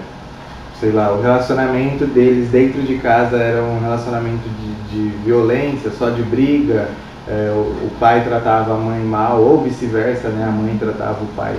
sei 0.79 0.91
lá, 0.91 1.11
o 1.11 1.21
relacionamento 1.21 2.05
deles 2.05 2.49
dentro 2.49 2.81
de 2.81 2.97
casa 2.97 3.37
era 3.37 3.61
um 3.61 3.79
relacionamento 3.79 4.49
de, 4.49 4.73
de 4.89 5.17
violência, 5.23 5.91
só 5.91 6.09
de 6.09 6.23
briga, 6.23 6.89
é, 7.27 7.51
o, 7.53 7.85
o, 7.85 7.91
pai 7.99 8.23
tratava 8.23 8.73
a 8.73 8.77
mãe 8.77 8.99
mal, 8.99 9.39
ou 9.41 9.61
vice-versa, 9.61 10.29
né? 10.29 10.43
A 10.43 10.51
mãe 10.51 10.75
tratava 10.77 11.23
o 11.23 11.27
pai 11.35 11.55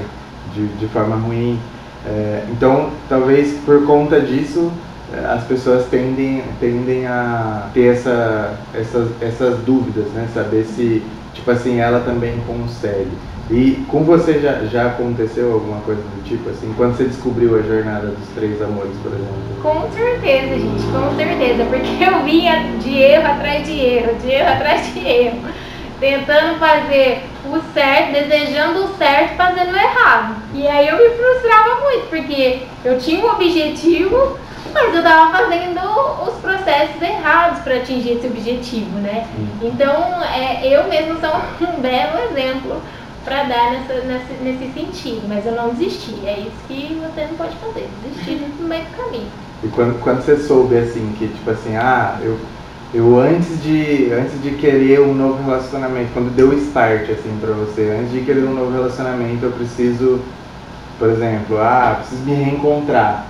de, 0.54 0.66
de 0.66 0.86
forma 0.88 1.16
ruim. 1.16 1.58
É, 2.06 2.44
então, 2.50 2.90
talvez 3.08 3.58
por 3.64 3.84
conta 3.86 4.20
disso, 4.20 4.72
é, 5.12 5.24
as 5.26 5.44
pessoas 5.44 5.86
tendem, 5.86 6.42
tendem 6.58 7.06
a 7.06 7.68
ter 7.72 7.92
essa, 7.94 8.58
essas, 8.74 9.08
essas 9.20 9.58
dúvidas, 9.60 10.06
né? 10.12 10.28
Saber 10.34 10.64
se, 10.64 11.02
tipo 11.34 11.50
assim, 11.50 11.80
ela 11.80 12.00
também 12.00 12.40
consegue. 12.46 13.10
E 13.50 13.84
com 13.88 14.04
você 14.04 14.40
já, 14.40 14.64
já 14.64 14.86
aconteceu 14.86 15.52
alguma 15.52 15.80
coisa 15.80 16.00
do 16.00 16.24
tipo, 16.24 16.48
assim, 16.48 16.72
quando 16.76 16.96
você 16.96 17.04
descobriu 17.04 17.58
a 17.58 17.62
jornada 17.62 18.06
dos 18.06 18.28
três 18.34 18.62
amores, 18.62 18.92
por 19.02 19.12
exemplo? 19.12 19.34
Com 19.62 19.90
certeza, 19.92 20.58
gente, 20.58 20.82
com 20.84 21.16
certeza, 21.16 21.64
porque 21.64 22.04
eu 22.04 22.24
vinha 22.24 22.78
de 22.78 22.98
erro 22.98 23.26
atrás 23.26 23.66
de 23.66 23.78
erro, 23.78 24.14
de 24.20 24.30
erro 24.30 24.48
atrás 24.48 24.94
de 24.94 25.06
erro, 25.06 25.40
tentando 26.00 26.58
fazer 26.58 27.24
o 27.52 27.60
certo, 27.74 28.12
desejando 28.12 28.84
o 28.84 28.96
certo, 28.96 29.36
fazendo 29.36 29.72
o 29.72 29.76
errado. 29.76 30.36
E 30.54 30.66
aí 30.66 30.88
eu 30.88 30.96
me 30.96 31.10
frustrava 31.10 31.80
muito, 31.82 32.08
porque 32.08 32.62
eu 32.84 32.98
tinha 32.98 33.24
um 33.24 33.30
objetivo, 33.30 34.38
mas 34.72 34.94
eu 34.94 35.00
estava 35.00 35.30
fazendo 35.30 35.80
os 36.26 36.34
processos 36.40 37.00
errados 37.00 37.60
para 37.60 37.76
atingir 37.76 38.12
esse 38.12 38.26
objetivo, 38.26 38.98
né? 39.00 39.26
Então, 39.60 40.22
é, 40.34 40.66
eu 40.66 40.84
mesmo 40.88 41.20
sou 41.20 41.68
um 41.68 41.80
belo 41.80 42.18
exemplo 42.30 42.80
para 43.24 43.44
dar 43.44 43.70
nessa, 43.70 43.94
nesse, 44.00 44.32
nesse 44.42 44.72
sentido, 44.72 45.28
mas 45.28 45.44
eu 45.46 45.52
não 45.52 45.70
desisti. 45.74 46.26
É 46.26 46.40
isso 46.40 46.56
que 46.66 47.00
você 47.00 47.26
não 47.26 47.36
pode 47.36 47.54
fazer, 47.56 47.88
desistir 48.02 48.40
no 48.58 48.66
meio 48.66 48.84
do 48.84 48.96
caminho. 48.96 49.30
E 49.62 49.68
quando, 49.68 50.00
quando 50.00 50.22
você 50.24 50.36
soube 50.38 50.76
assim, 50.76 51.14
que 51.18 51.28
tipo 51.28 51.50
assim, 51.50 51.76
ah, 51.76 52.18
eu, 52.20 52.38
eu 52.94 53.18
antes 53.18 53.62
de, 53.62 54.12
antes 54.12 54.42
de 54.42 54.50
querer 54.52 55.00
um 55.00 55.14
novo 55.14 55.42
relacionamento, 55.42 56.10
quando 56.12 56.34
deu 56.34 56.50
o 56.50 56.54
start 56.54 57.08
assim 57.10 57.38
para 57.40 57.52
você, 57.52 57.96
antes 57.98 58.12
de 58.12 58.20
querer 58.20 58.44
um 58.44 58.54
novo 58.54 58.72
relacionamento, 58.72 59.44
eu 59.44 59.52
preciso, 59.52 60.20
por 60.98 61.08
exemplo, 61.08 61.58
ah, 61.58 61.96
preciso 62.00 62.22
me 62.22 62.34
reencontrar. 62.34 63.26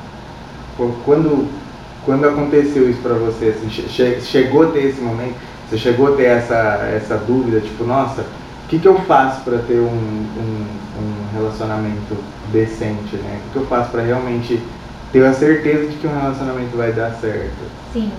Quando, 1.05 1.49
quando 2.05 2.27
aconteceu 2.27 2.91
isso 2.91 3.01
para 3.01 3.15
você, 3.15 3.55
assim, 3.57 3.69
che 3.69 4.21
chegou 4.21 4.65
a 4.65 4.73
ter 4.73 4.87
esse 4.87 5.01
momento, 5.01 5.37
você 5.69 5.79
chegou 5.79 6.13
a 6.13 6.17
ter 6.17 6.25
essa, 6.25 6.91
essa 6.95 7.17
dúvida, 7.17 7.61
tipo, 7.61 7.85
nossa, 7.85 8.25
que, 8.73 8.79
que 8.79 8.89
eu 8.89 8.99
faço 9.01 9.43
para 9.43 9.59
ter 9.59 9.79
um, 9.79 9.85
um, 9.85 10.67
um, 10.99 11.37
relacionamento 11.37 12.17
decente, 12.51 13.17
né? 13.17 13.39
O 13.39 13.43
que, 13.43 13.51
que 13.53 13.57
eu 13.57 13.67
faço 13.67 13.91
para 13.91 14.01
realmente 14.01 14.59
ter 15.13 15.23
a 15.27 15.35
certeza 15.35 15.89
de 15.89 15.97
que 15.97 16.07
um 16.07 16.19
relacionamento 16.19 16.75
vai 16.75 16.91
dar 16.91 17.11
certo? 17.21 17.71
Sim. 17.93 18.11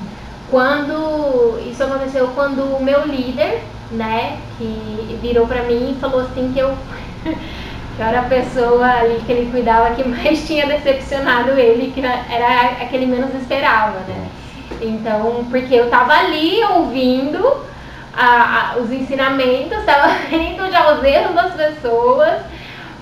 Quando 0.53 1.59
isso 1.67 1.83
aconteceu 1.83 2.27
quando 2.35 2.61
o 2.61 2.83
meu 2.83 3.07
líder, 3.07 3.63
né, 3.89 4.37
que 4.55 5.17
virou 5.19 5.47
para 5.47 5.63
mim 5.63 5.95
e 5.97 5.99
falou 5.99 6.21
assim 6.21 6.51
que 6.53 6.59
eu 6.59 6.77
que 7.97 8.01
era 8.01 8.19
a 8.19 8.25
pessoa 8.25 8.85
ali 8.85 9.19
que 9.25 9.31
ele 9.31 9.49
cuidava 9.49 9.95
que 9.95 10.07
mais 10.07 10.45
tinha 10.45 10.67
decepcionado 10.67 11.53
ele, 11.53 11.91
que 11.91 12.05
era 12.05 12.83
a 12.83 12.85
que 12.85 12.95
ele 12.95 13.07
menos 13.07 13.33
esperava, 13.33 13.97
né? 14.01 14.27
Então, 14.79 15.43
porque 15.49 15.73
eu 15.73 15.89
tava 15.89 16.13
ali 16.13 16.63
ouvindo 16.65 17.43
a, 18.15 18.73
a, 18.73 18.77
os 18.77 18.91
ensinamentos, 18.91 19.79
estava 19.79 20.09
vendo 20.29 20.71
já 20.71 20.93
os 20.93 21.03
erros 21.03 21.33
das 21.33 21.55
pessoas, 21.55 22.41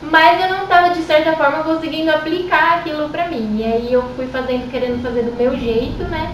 mas 0.02 0.42
eu 0.42 0.50
não 0.50 0.64
estava 0.64 0.90
de 0.90 1.02
certa 1.04 1.34
forma 1.34 1.64
conseguindo 1.64 2.10
aplicar 2.10 2.80
aquilo 2.80 3.10
para 3.10 3.28
mim. 3.28 3.58
E 3.58 3.64
aí 3.64 3.94
eu 3.94 4.04
fui 4.16 4.26
fazendo, 4.28 4.70
querendo 4.72 5.02
fazer 5.02 5.24
do 5.24 5.36
meu 5.38 5.56
jeito, 5.58 6.04
né? 6.06 6.34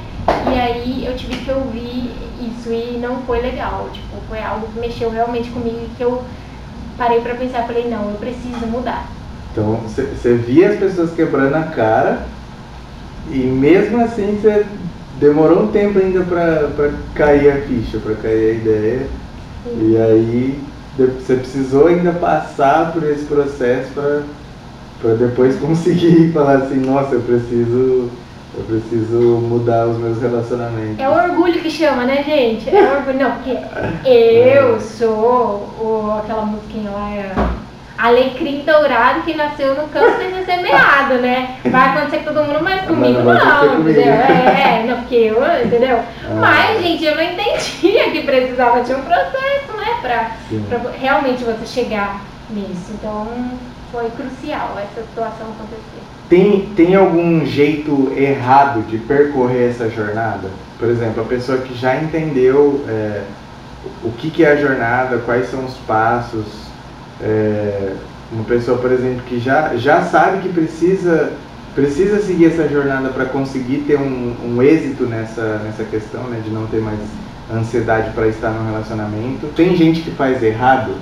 E 0.54 0.60
aí 0.60 1.06
eu 1.06 1.16
tive 1.16 1.38
que 1.38 1.52
ouvir 1.52 2.12
isso 2.40 2.72
e 2.72 2.98
não 3.02 3.22
foi 3.24 3.42
legal. 3.42 3.90
Tipo, 3.92 4.18
foi 4.30 4.42
algo 4.42 4.68
que 4.68 4.80
mexeu 4.80 5.10
realmente 5.10 5.50
comigo 5.50 5.90
que 5.98 6.04
eu 6.04 6.24
parei 6.98 7.22
para 7.22 7.36
pensar, 7.36 7.68
falei, 7.68 7.88
não, 7.90 8.12
eu 8.12 8.18
preciso 8.18 8.66
mudar. 8.68 9.08
Então, 9.52 9.82
você 9.86 10.36
via 10.36 10.70
as 10.70 10.80
pessoas 10.80 11.14
quebrando 11.14 11.56
a 11.56 11.64
cara 11.64 12.26
e 13.30 13.38
mesmo 13.40 14.04
assim 14.04 14.40
você 14.42 14.66
demorou 15.20 15.64
um 15.64 15.72
tempo 15.72 16.00
ainda 16.00 16.24
para 16.24 16.94
cair 17.16 17.52
a 17.52 17.62
ficha, 17.62 18.00
para 18.00 18.16
cair 18.16 18.52
a 18.52 18.54
ideia. 18.54 19.08
Sim. 19.64 19.92
E 19.92 19.98
aí 19.98 20.60
você 21.06 21.36
precisou 21.36 21.88
ainda 21.88 22.12
passar 22.14 22.92
por 22.92 23.04
esse 23.04 23.26
processo 23.26 23.90
para 25.02 25.14
depois 25.16 25.58
conseguir 25.62 26.32
falar 26.34 26.58
assim, 26.58 26.78
nossa, 26.78 27.16
eu 27.16 27.22
preciso 27.22 28.10
eu 28.58 28.64
preciso 28.64 29.20
mudar 29.38 29.86
os 29.86 29.98
meus 30.00 30.20
relacionamentos. 30.20 31.00
É 31.00 31.08
o 31.08 31.14
orgulho 31.14 31.62
que 31.62 31.70
chama, 31.70 32.06
né, 32.06 32.24
gente? 32.24 32.68
É 32.76 32.82
o 32.82 32.98
orgulho. 32.98 33.20
Não, 33.20 33.32
porque 33.34 33.56
eu 34.10 34.80
sou 34.80 35.70
o, 35.80 36.18
aquela 36.18 36.44
musiquinha 36.44 36.90
lá, 36.90 37.12
é 37.12 37.32
alecrim 37.98 38.64
dourado 38.64 39.22
que 39.22 39.34
nasceu 39.34 39.74
no 39.76 39.88
campo 39.88 40.18
sem 40.18 40.30
ser 40.32 40.46
semeado, 40.46 41.16
né? 41.16 41.58
Vai 41.66 41.90
acontecer 41.90 42.20
com 42.20 42.34
todo 42.34 42.46
mundo, 42.46 42.60
mas 42.62 42.86
comigo 42.86 43.22
mas 43.24 43.44
não, 43.44 43.80
não 43.80 43.90
entendeu? 43.90 44.14
É, 44.14 44.82
é, 44.84 44.88
não, 44.88 44.98
porque 44.98 45.16
eu, 45.16 45.44
entendeu? 45.66 45.98
Ah. 45.98 46.34
Mas, 46.36 46.82
gente, 46.82 47.06
eu 47.06 47.16
não 47.16 47.24
entendia 47.24 48.12
que 48.12 48.22
precisava 48.24 48.82
de 48.82 48.94
um 48.94 49.02
processo, 49.02 49.67
pra 50.02 50.32
realmente 51.00 51.44
você 51.44 51.66
chegar 51.66 52.22
nisso. 52.50 52.92
Então, 52.94 53.28
foi 53.92 54.10
crucial 54.12 54.78
essa 54.78 55.02
situação 55.02 55.48
acontecer. 55.48 56.02
Tem, 56.30 56.70
tem 56.76 56.96
algum 56.96 57.46
jeito 57.46 58.12
errado 58.18 58.86
de 58.88 58.98
percorrer 58.98 59.70
essa 59.70 59.90
jornada? 59.90 60.50
Por 60.78 60.90
exemplo, 60.90 61.24
a 61.24 61.26
pessoa 61.26 61.60
que 61.60 61.74
já 61.74 61.96
entendeu 61.96 62.84
é, 62.88 63.24
o 64.04 64.12
que, 64.12 64.30
que 64.30 64.44
é 64.44 64.52
a 64.52 64.56
jornada, 64.56 65.20
quais 65.20 65.50
são 65.50 65.64
os 65.66 65.76
passos, 65.88 66.68
é, 67.22 67.94
uma 68.32 68.44
pessoa, 68.44 68.78
por 68.78 68.92
exemplo, 68.92 69.22
que 69.26 69.40
já, 69.40 69.76
já 69.78 70.02
sabe 70.04 70.42
que 70.42 70.50
precisa, 70.50 71.32
precisa 71.74 72.20
seguir 72.22 72.48
essa 72.48 72.68
jornada 72.68 73.10
para 73.10 73.26
conseguir 73.26 73.86
ter 73.88 73.98
um, 73.98 74.36
um 74.44 74.62
êxito 74.62 75.06
nessa, 75.06 75.60
nessa 75.60 75.86
questão, 75.86 76.24
né, 76.24 76.42
de 76.44 76.50
não 76.50 76.68
ter 76.68 76.82
mais 76.82 77.00
ansiedade 77.52 78.12
para 78.12 78.28
estar 78.28 78.50
no 78.50 78.66
relacionamento. 78.72 79.48
Tem 79.56 79.76
gente 79.76 80.02
que 80.02 80.12
faz 80.12 80.42
errado? 80.44 80.96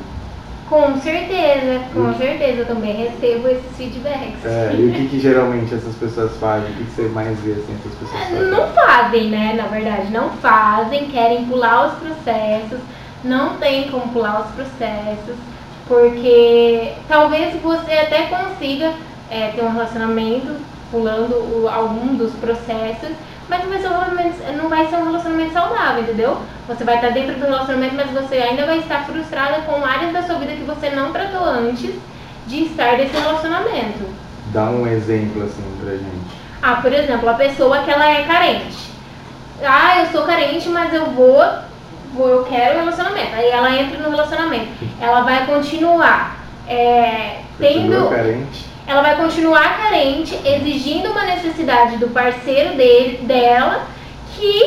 Com 0.69 0.99
certeza, 0.99 1.81
com 1.93 2.13
certeza, 2.15 2.61
eu 2.61 2.65
também 2.65 2.95
recebo 2.95 3.47
esses 3.47 3.77
feedbacks. 3.77 4.43
É, 4.43 4.73
e 4.75 4.87
o 4.87 4.93
que, 4.93 5.07
que 5.09 5.19
geralmente 5.19 5.75
essas 5.75 5.93
pessoas 5.95 6.35
fazem? 6.37 6.71
O 6.71 6.73
que, 6.73 6.83
que 6.85 6.91
você 6.91 7.03
mais 7.09 7.39
vê 7.41 7.51
assim, 7.51 7.75
essas 7.79 7.93
pessoas 7.93 8.23
fazem? 8.23 8.49
Não 8.49 8.67
fazem, 8.69 9.29
né? 9.29 9.53
Na 9.55 9.67
verdade, 9.67 10.11
não 10.11 10.31
fazem, 10.31 11.05
querem 11.09 11.45
pular 11.45 11.87
os 11.87 11.93
processos, 11.99 12.79
não 13.23 13.57
tem 13.57 13.89
como 13.89 14.07
pular 14.11 14.41
os 14.41 14.51
processos 14.55 15.35
porque 15.87 16.93
talvez 17.07 17.61
você 17.61 17.93
até 17.93 18.23
consiga 18.23 18.93
é, 19.29 19.49
ter 19.49 19.63
um 19.63 19.71
relacionamento 19.71 20.55
pulando 20.91 21.33
o, 21.35 21.69
algum 21.69 22.15
dos 22.15 22.33
processos, 22.33 23.09
mas 23.47 23.63
não 23.63 23.69
vai, 23.69 23.79
ser 23.79 23.87
um 23.87 23.91
relacionamento, 23.91 24.53
não 24.57 24.69
vai 24.69 24.87
ser 24.87 24.95
um 24.95 25.05
relacionamento 25.05 25.53
saudável, 25.53 26.03
entendeu? 26.03 26.37
Você 26.67 26.83
vai 26.83 26.95
estar 26.95 27.09
dentro 27.09 27.35
do 27.35 27.45
relacionamento, 27.45 27.95
mas 27.95 28.11
você 28.11 28.35
ainda 28.35 28.65
vai 28.65 28.79
estar 28.79 29.05
frustrada 29.05 29.61
com 29.61 29.85
áreas 29.85 30.13
da 30.13 30.23
sua 30.23 30.35
vida 30.35 30.53
que 30.53 30.63
você 30.63 30.89
não 30.89 31.11
tratou 31.11 31.43
antes 31.45 31.93
de 32.47 32.63
estar 32.63 32.97
nesse 32.97 33.15
relacionamento. 33.15 34.05
Dá 34.47 34.65
um 34.65 34.87
exemplo 34.87 35.43
assim 35.43 35.63
pra 35.79 35.91
gente. 35.91 36.45
Ah, 36.61 36.75
por 36.81 36.91
exemplo, 36.91 37.29
a 37.29 37.33
pessoa 37.33 37.79
que 37.79 37.91
ela 37.91 38.07
é 38.07 38.23
carente. 38.23 38.91
Ah, 39.63 40.01
eu 40.01 40.07
sou 40.07 40.23
carente, 40.23 40.67
mas 40.69 40.93
eu 40.93 41.05
vou 41.11 41.43
eu 42.17 42.45
quero 42.45 42.75
um 42.75 42.79
relacionamento. 42.79 43.35
Aí 43.35 43.49
ela 43.49 43.75
entra 43.75 43.97
no 43.99 44.09
relacionamento. 44.09 44.71
Ela 45.01 45.21
vai 45.21 45.45
continuar 45.45 46.37
é, 46.67 47.41
tendo. 47.59 48.09
Ela 48.87 49.01
vai 49.01 49.15
continuar 49.17 49.77
carente, 49.77 50.39
exigindo 50.45 51.09
uma 51.09 51.25
necessidade 51.25 51.97
do 51.97 52.09
parceiro 52.09 52.75
dele, 52.75 53.25
dela, 53.25 53.87
que 54.35 54.61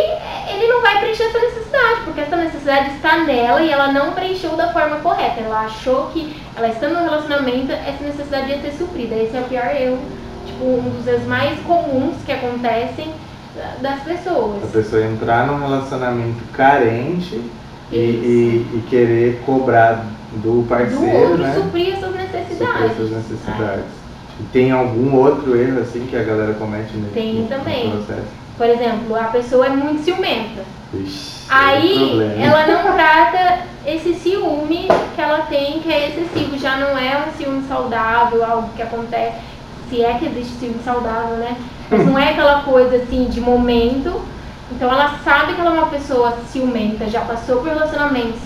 ele 0.51 0.67
não 0.67 0.83
vai 0.83 0.99
preencher 0.99 1.25
essa 1.25 1.39
necessidade, 1.39 2.01
porque 2.05 2.21
essa 2.21 2.37
necessidade 2.37 2.97
está 2.97 3.19
nela 3.19 3.63
e 3.63 3.71
ela 3.71 3.93
não 3.93 4.13
preencheu 4.13 4.57
da 4.57 4.73
forma 4.73 4.97
correta. 4.97 5.41
Ela 5.41 5.67
achou 5.67 6.07
que 6.07 6.37
ela 6.57 6.69
estando 6.69 6.95
no 6.95 7.05
relacionamento, 7.05 7.71
essa 7.73 8.03
necessidade 8.03 8.51
ia 8.51 8.61
ser 8.61 8.73
suprida. 8.73 9.15
Esse 9.15 9.37
é 9.37 9.41
o 9.41 9.45
pior 9.45 9.67
erro, 9.67 9.99
tipo, 10.47 10.65
um 10.65 10.91
dos 10.97 11.07
erros 11.07 11.27
mais 11.27 11.59
comuns 11.61 12.17
que 12.25 12.33
acontecem 12.33 13.13
das 13.81 14.03
pessoas. 14.03 14.65
A 14.65 14.67
pessoa 14.67 15.05
entrar 15.05 15.47
num 15.47 15.59
relacionamento 15.59 16.45
carente 16.53 17.41
e, 17.91 17.97
e, 17.97 18.71
e, 18.75 18.85
querer 18.89 19.43
cobrar 19.45 20.05
do 20.33 20.67
parceiro, 20.69 21.01
do 21.01 21.17
outro 21.17 21.39
né? 21.39 21.55
suprir 21.55 21.95
essas 21.95 22.15
necessidades. 22.15 22.59
Suprir 22.59 22.91
essas 22.91 23.11
necessidades. 23.11 23.99
E 24.41 24.43
tem 24.53 24.71
algum 24.71 25.17
outro 25.17 25.57
erro 25.57 25.81
assim 25.81 26.07
que 26.07 26.17
a 26.17 26.23
galera 26.23 26.55
comete 26.55 26.97
nesse 26.97 27.13
Tem 27.13 27.47
também. 27.49 27.91
processo? 27.91 28.29
Por 28.57 28.67
exemplo, 28.67 29.17
a 29.17 29.25
pessoa 29.25 29.67
é 29.67 29.71
muito 29.71 30.03
ciumenta. 30.03 30.63
Ixi, 30.95 31.45
Aí 31.49 32.21
é 32.21 32.45
ela 32.47 32.67
não 32.67 32.93
trata 32.95 33.61
esse 33.87 34.15
ciúme 34.15 34.89
que 35.15 35.21
ela 35.21 35.43
tem, 35.43 35.81
que 35.81 35.93
é 35.93 36.09
excessivo, 36.09 36.59
já 36.59 36.77
não 36.77 36.97
é 36.99 37.27
um 37.27 37.37
ciúme 37.37 37.63
saudável, 37.69 38.45
algo 38.45 38.71
que 38.75 38.83
acontece, 38.83 39.37
se 39.89 40.03
é 40.03 40.15
que 40.15 40.27
existe 40.27 40.55
ciúme 40.59 40.81
saudável, 40.85 41.37
né? 41.37 41.57
Mas 41.91 42.07
não 42.07 42.19
é 42.19 42.31
aquela 42.31 42.63
coisa 42.63 42.97
assim 42.97 43.25
de 43.25 43.41
momento. 43.41 44.21
Então 44.71 44.91
ela 44.91 45.19
sabe 45.25 45.55
que 45.55 45.61
ela 45.61 45.71
é 45.71 45.79
uma 45.81 45.87
pessoa 45.89 46.37
ciumenta, 46.51 47.09
já 47.09 47.23
passou 47.23 47.57
por 47.57 47.69
relacionamentos 47.69 48.41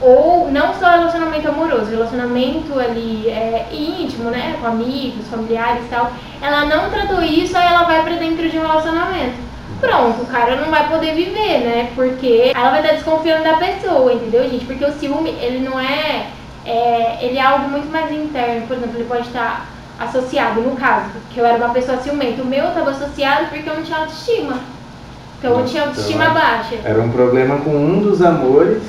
ou 0.00 0.50
não 0.50 0.74
só 0.74 0.90
relacionamento 0.90 1.48
amoroso, 1.48 1.90
relacionamento 1.90 2.78
ali 2.78 3.28
é, 3.28 3.68
íntimo, 3.70 4.30
né, 4.30 4.56
com 4.60 4.66
amigos, 4.66 5.28
familiares 5.28 5.84
e 5.84 5.88
tal, 5.88 6.12
ela 6.40 6.64
não 6.64 6.90
tratou 6.90 7.22
isso, 7.22 7.56
aí 7.56 7.66
ela 7.66 7.84
vai 7.84 8.02
para 8.02 8.16
dentro 8.16 8.48
de 8.48 8.58
um 8.58 8.62
relacionamento. 8.62 9.50
Pronto, 9.80 10.22
o 10.22 10.26
cara 10.26 10.56
não 10.56 10.70
vai 10.70 10.88
poder 10.88 11.14
viver, 11.14 11.60
né? 11.60 11.90
Porque 11.94 12.52
ela 12.54 12.70
vai 12.70 12.82
estar 12.82 12.94
desconfiando 12.94 13.44
da 13.44 13.54
pessoa, 13.54 14.12
entendeu, 14.12 14.42
gente? 14.48 14.66
Porque 14.66 14.84
o 14.84 14.92
ciúme, 14.92 15.30
ele 15.40 15.60
não 15.60 15.80
é, 15.80 16.26
é 16.66 17.18
ele 17.22 17.38
é 17.38 17.42
algo 17.42 17.70
muito 17.70 17.90
mais 17.90 18.12
interno. 18.12 18.66
Por 18.66 18.76
exemplo, 18.76 18.96
ele 18.96 19.08
pode 19.08 19.26
estar 19.28 19.66
associado, 19.98 20.60
no 20.60 20.76
caso, 20.76 21.10
que 21.30 21.38
eu 21.38 21.46
era 21.46 21.56
uma 21.56 21.72
pessoa 21.72 21.96
ciumenta. 21.98 22.42
O 22.42 22.46
meu 22.46 22.68
estava 22.68 22.90
associado 22.90 23.46
porque 23.46 23.68
eu 23.68 23.74
não 23.74 23.82
tinha 23.82 23.98
autoestima. 23.98 24.58
Porque 25.32 25.46
eu 25.46 25.56
não 25.56 25.64
tinha 25.64 25.84
autoestima 25.84 26.24
então, 26.24 26.34
baixa. 26.34 26.74
Era 26.84 27.00
um 27.00 27.10
problema 27.10 27.56
com 27.60 27.70
um 27.70 28.02
dos 28.02 28.20
amores. 28.20 28.82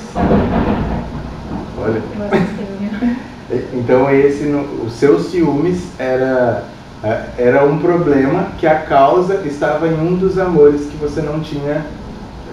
Olha. 1.82 2.02
então 3.74 4.10
esse, 4.10 4.44
no, 4.44 4.86
os 4.86 4.94
seus 4.94 5.28
ciúmes 5.28 5.84
era 6.00 6.66
é, 7.04 7.30
era 7.38 7.66
um 7.66 7.80
problema 7.80 8.50
que 8.60 8.68
a 8.68 8.76
causa 8.76 9.42
estava 9.46 9.88
em 9.88 9.94
um 9.94 10.16
dos 10.16 10.38
amores 10.38 10.82
que 10.82 10.98
você 10.98 11.20
não 11.20 11.40
tinha, 11.40 11.84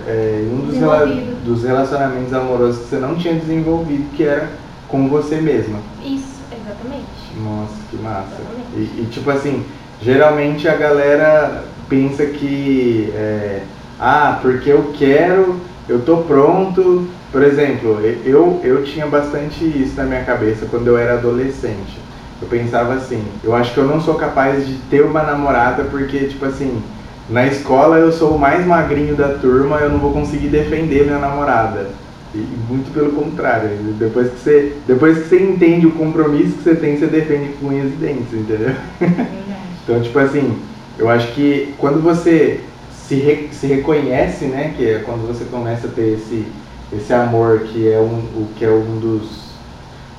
é, 0.07 0.49
um 0.51 0.67
dos, 0.67 0.77
rela 0.79 1.07
dos 1.45 1.65
relacionamentos 1.65 2.33
amorosos 2.33 2.83
que 2.83 2.89
você 2.89 2.97
não 2.97 3.15
tinha 3.17 3.35
desenvolvido, 3.35 4.09
que 4.17 4.25
era 4.25 4.49
com 4.89 5.07
você 5.07 5.37
mesma. 5.37 5.79
Isso, 6.03 6.41
exatamente. 6.51 7.07
Nossa, 7.45 7.75
que 7.91 7.97
massa. 7.99 8.41
E, 8.75 8.79
e, 8.79 9.09
tipo 9.11 9.31
assim, 9.31 9.67
geralmente 10.01 10.67
a 10.67 10.77
galera 10.77 11.65
pensa 11.87 12.25
que, 12.25 13.13
é, 13.15 13.61
ah, 14.01 14.39
porque 14.41 14.71
eu 14.71 14.95
quero, 14.97 15.61
eu 15.87 16.01
tô 16.01 16.19
pronto. 16.19 17.07
Por 17.31 17.43
exemplo, 17.43 18.01
eu, 18.25 18.61
eu 18.65 18.85
tinha 18.85 19.07
bastante 19.07 19.65
isso 19.65 19.97
na 19.97 20.05
minha 20.05 20.25
cabeça 20.25 20.67
quando 20.67 20.87
eu 20.87 20.97
era 20.97 21.15
adolescente 21.15 22.09
eu 22.41 22.49
pensava 22.49 22.95
assim, 22.95 23.23
eu 23.43 23.55
acho 23.55 23.75
que 23.75 23.79
eu 23.79 23.87
não 23.87 24.01
sou 24.01 24.15
capaz 24.15 24.67
de 24.67 24.75
ter 24.91 25.03
uma 25.03 25.23
namorada 25.23 25.85
porque, 25.85 26.19
tipo 26.27 26.45
assim, 26.45 26.83
na 27.29 27.47
escola 27.47 27.99
eu 27.99 28.13
sou 28.13 28.37
o 28.37 28.39
mais 28.39 28.65
magrinho 28.65 29.17
da 29.17 29.31
turma, 29.31 29.79
eu 29.79 29.91
não 29.91 29.99
vou 29.99 30.13
conseguir 30.13 30.49
defender 30.49 31.05
minha 31.05 31.19
namorada. 31.19 31.91
E 32.35 32.39
muito 32.69 32.93
pelo 32.93 33.11
contrário, 33.13 33.71
depois 33.99 34.31
que 34.31 34.39
você, 34.39 34.77
depois 34.87 35.19
que 35.19 35.29
você 35.29 35.43
entende 35.43 35.87
o 35.87 35.93
compromisso 35.93 36.59
que 36.59 36.63
você 36.63 36.77
tem, 36.77 36.97
você 36.97 37.07
defende 37.07 37.55
com 37.55 37.69
unhas 37.69 37.87
e 37.87 37.97
dentes, 37.97 38.33
entendeu? 38.33 38.75
então, 39.83 40.01
tipo 40.01 40.19
assim, 40.19 40.59
eu 40.99 41.09
acho 41.09 41.33
que 41.33 41.75
quando 41.79 42.01
você 42.01 42.61
se, 42.93 43.17
re, 43.17 43.49
se 43.51 43.67
reconhece, 43.67 44.45
né, 44.45 44.75
que 44.77 44.87
é 44.87 44.99
quando 44.99 45.27
você 45.27 45.45
começa 45.47 45.87
a 45.89 45.91
ter 45.91 46.15
esse, 46.15 46.47
esse 46.93 47.13
amor 47.13 47.61
que 47.61 47.91
é 47.91 47.99
um, 47.99 48.19
o 48.35 48.49
que 48.57 48.65
é 48.65 48.71
um 48.71 48.99
dos 48.99 49.49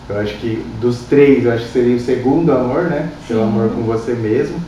eu 0.10 0.20
acho 0.20 0.38
que 0.38 0.66
dos 0.82 1.02
três, 1.02 1.46
eu 1.46 1.54
acho 1.54 1.66
que 1.66 1.72
seria 1.72 1.96
o 1.96 2.00
segundo 2.00 2.52
amor, 2.52 2.86
né? 2.86 3.10
Seu 3.28 3.44
amor 3.44 3.70
com 3.70 3.84
você 3.84 4.14
mesmo. 4.14 4.60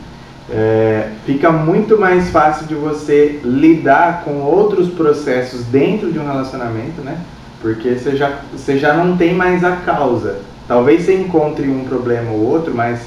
É, 0.48 1.08
fica 1.26 1.50
muito 1.50 1.98
mais 1.98 2.30
fácil 2.30 2.66
de 2.68 2.76
você 2.76 3.40
lidar 3.42 4.22
com 4.24 4.40
outros 4.42 4.88
processos 4.90 5.64
dentro 5.64 6.12
de 6.12 6.18
um 6.20 6.24
relacionamento, 6.24 7.00
né? 7.02 7.18
Porque 7.60 7.94
você 7.94 8.14
já, 8.14 8.38
você 8.52 8.78
já 8.78 8.94
não 8.94 9.16
tem 9.16 9.34
mais 9.34 9.64
a 9.64 9.76
causa. 9.76 10.40
Talvez 10.68 11.02
você 11.02 11.14
encontre 11.14 11.68
um 11.68 11.84
problema 11.84 12.30
ou 12.30 12.48
outro, 12.48 12.72
mas 12.72 13.00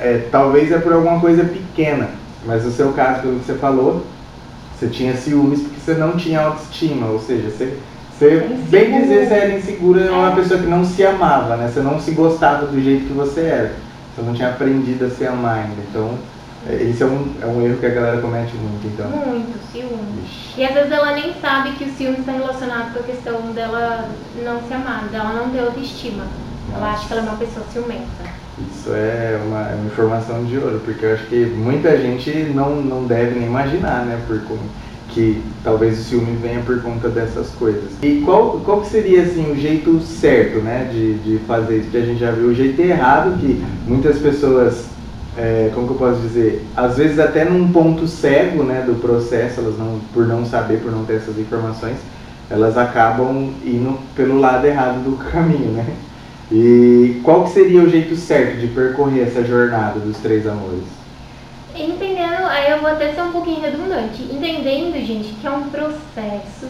é, 0.00 0.28
talvez 0.32 0.72
é 0.72 0.78
por 0.78 0.94
alguma 0.94 1.20
coisa 1.20 1.44
pequena. 1.44 2.08
Mas 2.46 2.64
no 2.64 2.70
seu 2.70 2.90
caso, 2.92 3.20
pelo 3.20 3.38
que 3.38 3.44
você 3.44 3.54
falou, 3.54 4.06
você 4.78 4.86
tinha 4.86 5.14
ciúmes 5.14 5.60
porque 5.60 5.78
você 5.78 5.92
não 5.92 6.12
tinha 6.12 6.40
autoestima, 6.40 7.06
ou 7.08 7.20
seja, 7.20 7.50
você 7.50 7.76
você, 8.20 8.46
bem 8.68 9.00
dizer, 9.00 9.26
você 9.26 9.34
era 9.34 9.54
insegura, 9.54 10.02
é 10.02 10.10
uma 10.10 10.36
pessoa 10.36 10.60
que 10.60 10.66
não 10.66 10.84
se 10.84 11.02
amava, 11.06 11.56
né? 11.56 11.70
Você 11.72 11.80
não 11.80 11.98
se 11.98 12.10
gostava 12.10 12.66
do 12.66 12.78
jeito 12.78 13.06
que 13.06 13.14
você 13.14 13.40
era. 13.40 13.72
Você 14.14 14.20
não 14.20 14.34
tinha 14.34 14.50
aprendido 14.50 15.06
a 15.06 15.08
se 15.08 15.26
amar 15.26 15.60
ainda. 15.60 15.80
Então, 15.88 16.18
é, 16.68 16.74
esse 16.82 17.02
é 17.02 17.06
um, 17.06 17.32
é 17.40 17.46
um 17.46 17.64
erro 17.64 17.78
que 17.78 17.86
a 17.86 17.88
galera 17.88 18.20
comete 18.20 18.54
muito, 18.56 18.86
então. 18.86 19.08
Muito, 19.08 19.58
ciúme. 19.72 20.22
E 20.54 20.62
às 20.62 20.74
vezes 20.74 20.92
ela 20.92 21.12
nem 21.14 21.32
sabe 21.40 21.72
que 21.72 21.84
o 21.84 21.90
ciúme 21.94 22.18
está 22.18 22.32
relacionado 22.32 22.92
com 22.92 22.98
a 22.98 23.02
questão 23.04 23.40
dela 23.52 24.10
não 24.44 24.60
se 24.68 24.74
amar, 24.74 25.08
dela 25.10 25.32
não 25.32 25.48
ter 25.48 25.60
autoestima. 25.60 26.24
Nossa. 26.68 26.76
Ela 26.76 26.92
acha 26.92 27.06
que 27.06 27.12
ela 27.14 27.22
é 27.22 27.24
uma 27.24 27.38
pessoa 27.38 27.64
ciumenta. 27.72 28.40
Isso 28.70 28.90
é 28.92 29.40
uma, 29.46 29.70
é 29.70 29.74
uma 29.76 29.86
informação 29.86 30.44
de 30.44 30.58
ouro, 30.58 30.82
porque 30.84 31.06
eu 31.06 31.14
acho 31.14 31.24
que 31.24 31.46
muita 31.46 31.96
gente 31.96 32.30
não, 32.54 32.82
não 32.82 33.06
deve 33.06 33.38
nem 33.38 33.48
imaginar, 33.48 34.04
né? 34.04 34.20
Por 34.26 34.42
como 34.42 34.60
que 35.12 35.42
talvez 35.62 35.98
o 35.98 36.02
ciúme 36.02 36.36
venha 36.40 36.60
por 36.60 36.80
conta 36.82 37.08
dessas 37.08 37.50
coisas. 37.50 37.90
E 38.02 38.22
qual, 38.24 38.60
qual 38.64 38.80
que 38.80 38.88
seria 38.88 39.22
assim 39.22 39.50
o 39.50 39.56
jeito 39.56 40.00
certo, 40.00 40.58
né, 40.58 40.88
de, 40.92 41.14
de 41.18 41.38
fazer 41.46 41.78
isso? 41.78 41.90
Que 41.90 41.96
a 41.96 42.04
gente 42.04 42.20
já 42.20 42.30
viu 42.30 42.48
o 42.48 42.54
jeito 42.54 42.80
errado 42.80 43.38
que 43.38 43.62
muitas 43.86 44.18
pessoas, 44.18 44.86
é, 45.36 45.70
como 45.74 45.86
que 45.86 45.92
eu 45.94 45.98
posso 45.98 46.20
dizer, 46.20 46.64
às 46.76 46.96
vezes 46.96 47.18
até 47.18 47.44
num 47.44 47.70
ponto 47.72 48.06
cego, 48.06 48.62
né, 48.62 48.82
do 48.86 49.00
processo, 49.00 49.60
elas 49.60 49.78
não, 49.78 50.00
por 50.12 50.26
não 50.26 50.44
saber, 50.44 50.80
por 50.80 50.90
não 50.90 51.04
ter 51.04 51.14
essas 51.14 51.38
informações, 51.38 51.96
elas 52.48 52.76
acabam 52.76 53.52
indo 53.64 53.98
pelo 54.14 54.40
lado 54.40 54.66
errado 54.66 55.04
do 55.04 55.16
caminho, 55.30 55.72
né? 55.72 55.86
E 56.52 57.20
qual 57.22 57.44
que 57.44 57.50
seria 57.50 57.80
o 57.80 57.88
jeito 57.88 58.16
certo 58.16 58.58
de 58.58 58.66
percorrer 58.66 59.22
essa 59.22 59.44
jornada 59.44 60.00
dos 60.00 60.16
três 60.16 60.44
amores? 60.48 60.99
Vou 62.80 62.90
até 62.90 63.12
ser 63.12 63.22
um 63.22 63.32
pouquinho 63.32 63.60
redundante, 63.60 64.22
entendendo, 64.22 64.94
gente, 65.04 65.34
que 65.40 65.46
é 65.46 65.50
um 65.50 65.70
processo, 65.70 66.68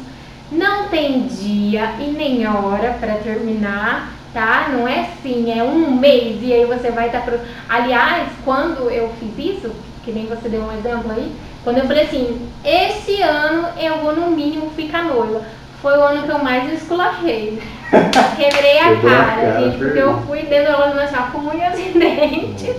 não 0.50 0.88
tem 0.88 1.22
dia 1.26 1.94
e 2.00 2.10
nem 2.10 2.46
hora 2.46 2.96
para 2.98 3.14
terminar, 3.16 4.12
tá? 4.32 4.68
Não 4.72 4.86
é 4.86 5.00
assim, 5.00 5.50
é 5.56 5.62
um 5.62 5.92
mês 5.92 6.42
e 6.42 6.52
aí 6.52 6.64
você 6.64 6.90
vai 6.90 7.06
estar. 7.06 7.20
Tá 7.20 7.26
pro... 7.26 7.40
Aliás, 7.68 8.28
quando 8.44 8.90
eu 8.90 9.12
fiz 9.18 9.56
isso, 9.56 9.70
que 10.04 10.12
nem 10.12 10.26
você 10.26 10.48
deu 10.48 10.62
um 10.62 10.72
exemplo 10.72 11.12
aí, 11.12 11.32
quando 11.62 11.78
eu 11.78 11.86
falei 11.86 12.04
assim, 12.04 12.48
esse 12.64 13.20
ano 13.22 13.68
eu 13.78 13.98
vou 13.98 14.16
no 14.16 14.30
mínimo 14.30 14.70
ficar 14.70 15.04
noiva. 15.04 15.42
Foi 15.80 15.96
o 15.96 16.02
ano 16.02 16.24
que 16.24 16.30
eu 16.30 16.38
mais 16.38 16.72
esculachei. 16.72 17.58
Quebrei 18.36 18.78
a 18.78 19.00
cara, 19.00 19.56
a 19.56 19.60
gente, 19.60 19.78
porque 19.78 19.98
eu 19.98 20.20
fui 20.22 20.42
dentro 20.42 20.72
do 20.72 20.78
relacionamento 20.78 21.32
com 21.32 21.38
unhas 21.38 21.78
e 21.80 21.98
dentes, 21.98 22.76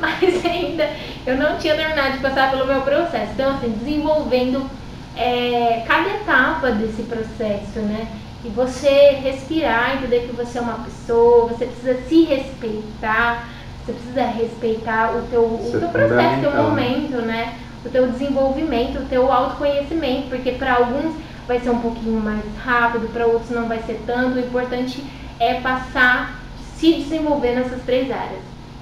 mas 0.00 0.44
ainda 0.44 0.90
eu 1.24 1.36
não 1.36 1.56
tinha 1.56 1.76
terminado 1.76 2.12
de 2.12 2.18
passar 2.18 2.50
pelo 2.50 2.66
meu 2.66 2.82
processo. 2.82 3.32
Então, 3.32 3.54
assim, 3.54 3.70
desenvolvendo 3.70 4.68
é, 5.16 5.84
cada 5.86 6.08
etapa 6.10 6.72
desse 6.72 7.02
processo, 7.02 7.78
né? 7.78 8.08
E 8.44 8.48
você 8.48 9.20
respirar, 9.22 9.96
entender 9.96 10.26
que 10.26 10.34
você 10.34 10.58
é 10.58 10.62
uma 10.62 10.84
pessoa, 10.84 11.46
você 11.46 11.66
precisa 11.66 11.96
se 12.08 12.24
respeitar, 12.24 13.48
você 13.84 13.92
precisa 13.92 14.22
respeitar 14.24 15.12
o 15.16 15.22
teu, 15.30 15.42
o 15.42 15.76
teu 15.78 15.88
processo, 15.88 16.38
o 16.38 16.40
teu 16.40 16.62
momento, 16.62 17.22
né? 17.22 17.56
O 17.84 17.88
teu 17.88 18.08
desenvolvimento, 18.08 18.98
o 18.98 19.06
teu 19.06 19.30
autoconhecimento, 19.30 20.28
porque 20.28 20.52
para 20.52 20.74
alguns 20.74 21.14
vai 21.52 21.60
ser 21.60 21.70
um 21.70 21.80
pouquinho 21.80 22.18
mais 22.18 22.42
rápido, 22.64 23.12
para 23.12 23.26
outros 23.26 23.50
não 23.50 23.68
vai 23.68 23.78
ser 23.82 24.00
tanto. 24.06 24.36
O 24.36 24.40
importante 24.40 25.04
é 25.38 25.54
passar, 25.54 26.40
se 26.76 26.94
desenvolver 26.94 27.54
nessas 27.54 27.82
três 27.82 28.10
áreas. 28.10 28.40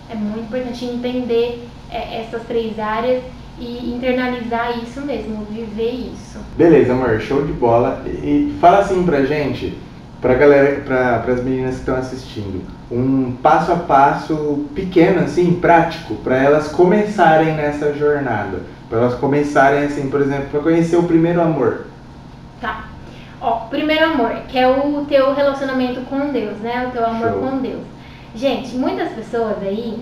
É 0.08 0.14
muito 0.14 0.44
importante 0.44 0.84
entender 0.84 1.68
é, 1.90 2.20
essas 2.20 2.42
três 2.44 2.78
áreas 2.78 3.24
e 3.58 3.92
internalizar 3.92 4.78
isso 4.78 5.00
mesmo, 5.00 5.44
viver 5.50 6.12
isso. 6.14 6.38
Beleza, 6.56 6.92
amor, 6.92 7.20
show 7.20 7.44
de 7.44 7.52
bola. 7.52 8.04
E 8.06 8.54
fala 8.60 8.78
assim 8.78 9.02
pra 9.02 9.24
gente, 9.24 9.76
pra 10.20 10.34
galera, 10.34 10.80
pra, 10.82 11.16
as 11.16 11.42
meninas 11.42 11.74
que 11.74 11.80
estão 11.80 11.96
assistindo, 11.96 12.62
um 12.90 13.32
passo 13.42 13.72
a 13.72 13.76
passo 13.76 14.64
pequeno, 14.76 15.24
assim, 15.24 15.54
prático, 15.54 16.14
para 16.16 16.36
elas 16.36 16.68
começarem 16.68 17.54
nessa 17.54 17.92
jornada. 17.94 18.60
Para 18.88 19.00
elas 19.00 19.14
começarem, 19.14 19.84
assim, 19.84 20.08
por 20.08 20.20
exemplo, 20.20 20.46
para 20.50 20.60
conhecer 20.60 20.96
o 20.96 21.02
primeiro 21.02 21.40
amor. 21.40 21.86
Tá. 22.60 22.84
Ó, 23.40 23.66
primeiro 23.70 24.04
amor, 24.04 24.42
que 24.48 24.58
é 24.58 24.68
o 24.68 25.06
teu 25.08 25.34
relacionamento 25.34 26.02
com 26.02 26.30
Deus, 26.30 26.58
né? 26.58 26.86
O 26.88 26.90
teu 26.90 27.06
amor 27.06 27.30
show. 27.30 27.40
com 27.40 27.58
Deus. 27.58 27.82
Gente, 28.34 28.74
muitas 28.76 29.12
pessoas 29.12 29.56
aí 29.62 29.98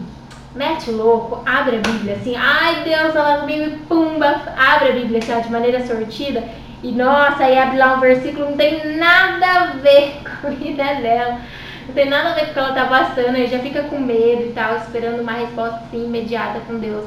mete 0.55 0.91
o 0.91 0.97
louco, 0.97 1.43
abre 1.47 1.77
a 1.77 1.81
Bíblia 1.81 2.17
assim, 2.17 2.35
ai 2.37 2.83
Deus, 2.83 3.15
ela 3.15 3.39
comigo 3.39 3.79
pumba, 3.89 4.43
abre 4.57 4.89
a 4.89 4.93
Bíblia 4.93 5.19
assim, 5.19 5.41
de 5.41 5.53
maneira 5.53 5.87
sortida 5.87 6.43
e 6.83 6.93
nossa, 6.93 7.45
aí 7.45 7.59
abre 7.59 7.77
lá 7.77 7.95
um 7.95 8.01
versículo, 8.01 8.51
não 8.51 8.57
tem 8.57 8.97
nada 8.97 9.47
a 9.47 9.67
ver 9.77 10.21
com 10.41 10.47
a 10.47 10.51
vida 10.51 10.83
dela, 10.83 11.41
não 11.87 11.95
tem 11.95 12.09
nada 12.09 12.31
a 12.31 12.35
ver 12.35 12.47
com 12.47 12.51
o 12.51 12.53
que 12.55 12.59
ela 12.59 12.73
tá 12.73 12.85
passando, 12.87 13.37
aí 13.37 13.47
já 13.47 13.59
fica 13.59 13.83
com 13.85 13.99
medo 13.99 14.43
e 14.43 14.53
tal, 14.55 14.77
esperando 14.77 15.21
uma 15.21 15.33
resposta 15.33 15.81
assim, 15.87 16.05
imediata 16.05 16.61
com 16.67 16.79
Deus. 16.79 17.05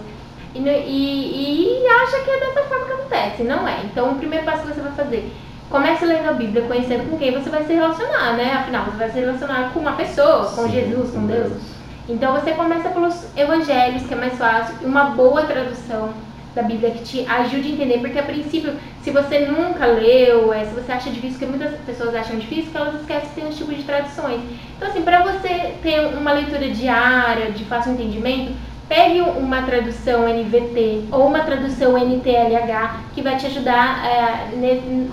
E, 0.53 0.59
e, 0.59 1.83
e 1.83 1.87
acha 1.87 2.19
que 2.21 2.29
é 2.29 2.39
dessa 2.39 2.63
forma 2.63 2.85
que 2.85 2.91
acontece, 2.91 3.43
não 3.43 3.67
é. 3.67 3.81
Então 3.85 4.11
o 4.11 4.15
primeiro 4.15 4.45
passo 4.45 4.63
que 4.63 4.73
você 4.73 4.81
vai 4.81 4.91
fazer, 4.91 5.31
Comece 5.71 6.05
lendo 6.05 6.27
a 6.27 6.33
Bíblia, 6.33 6.63
conhecendo 6.63 7.09
com 7.09 7.17
quem 7.17 7.31
você 7.31 7.49
vai 7.49 7.63
se 7.63 7.71
relacionar, 7.71 8.33
né? 8.33 8.55
Afinal, 8.55 8.83
você 8.83 8.97
vai 8.97 9.09
se 9.09 9.19
relacionar 9.21 9.71
com 9.73 9.79
uma 9.79 9.93
pessoa, 9.93 10.51
com 10.53 10.63
Sim, 10.63 10.71
Jesus, 10.71 11.11
com 11.11 11.25
Deus. 11.25 11.47
Deus. 11.47 11.61
Então 12.09 12.33
você 12.33 12.51
começa 12.51 12.89
pelos 12.89 13.25
evangelhos, 13.37 14.05
que 14.05 14.13
é 14.13 14.17
mais 14.17 14.37
fácil, 14.37 14.75
e 14.81 14.85
uma 14.85 15.05
boa 15.05 15.43
tradução 15.43 16.09
da 16.53 16.61
Bíblia 16.61 16.91
que 16.91 17.03
te 17.03 17.25
ajude 17.25 17.69
a 17.69 17.71
entender, 17.71 17.99
porque 17.99 18.19
a 18.19 18.23
princípio, 18.23 18.73
se 19.01 19.11
você 19.11 19.39
nunca 19.45 19.85
leu, 19.85 20.51
é, 20.51 20.65
se 20.65 20.73
você 20.73 20.91
acha 20.91 21.09
difícil, 21.09 21.39
porque 21.39 21.57
muitas 21.57 21.79
pessoas 21.85 22.13
acham 22.13 22.37
difícil, 22.37 22.69
que 22.69 22.77
elas 22.77 22.99
esquecem 22.99 23.29
que 23.29 23.35
tem 23.35 23.47
uns 23.47 23.57
tipos 23.57 23.77
de 23.77 23.83
traduções. 23.83 24.41
Então 24.75 24.89
assim, 24.89 25.03
para 25.03 25.23
você 25.23 25.75
ter 25.81 26.01
uma 26.17 26.33
leitura 26.33 26.69
diária, 26.69 27.49
de 27.51 27.63
fácil 27.63 27.93
entendimento, 27.93 28.51
pegue 28.91 29.21
uma 29.21 29.61
tradução 29.61 30.27
NVT 30.27 31.05
ou 31.13 31.25
uma 31.25 31.39
tradução 31.45 31.97
NTLH 31.97 32.99
que 33.15 33.21
vai 33.21 33.37
te 33.37 33.45
ajudar 33.45 34.05
é, 34.05 34.49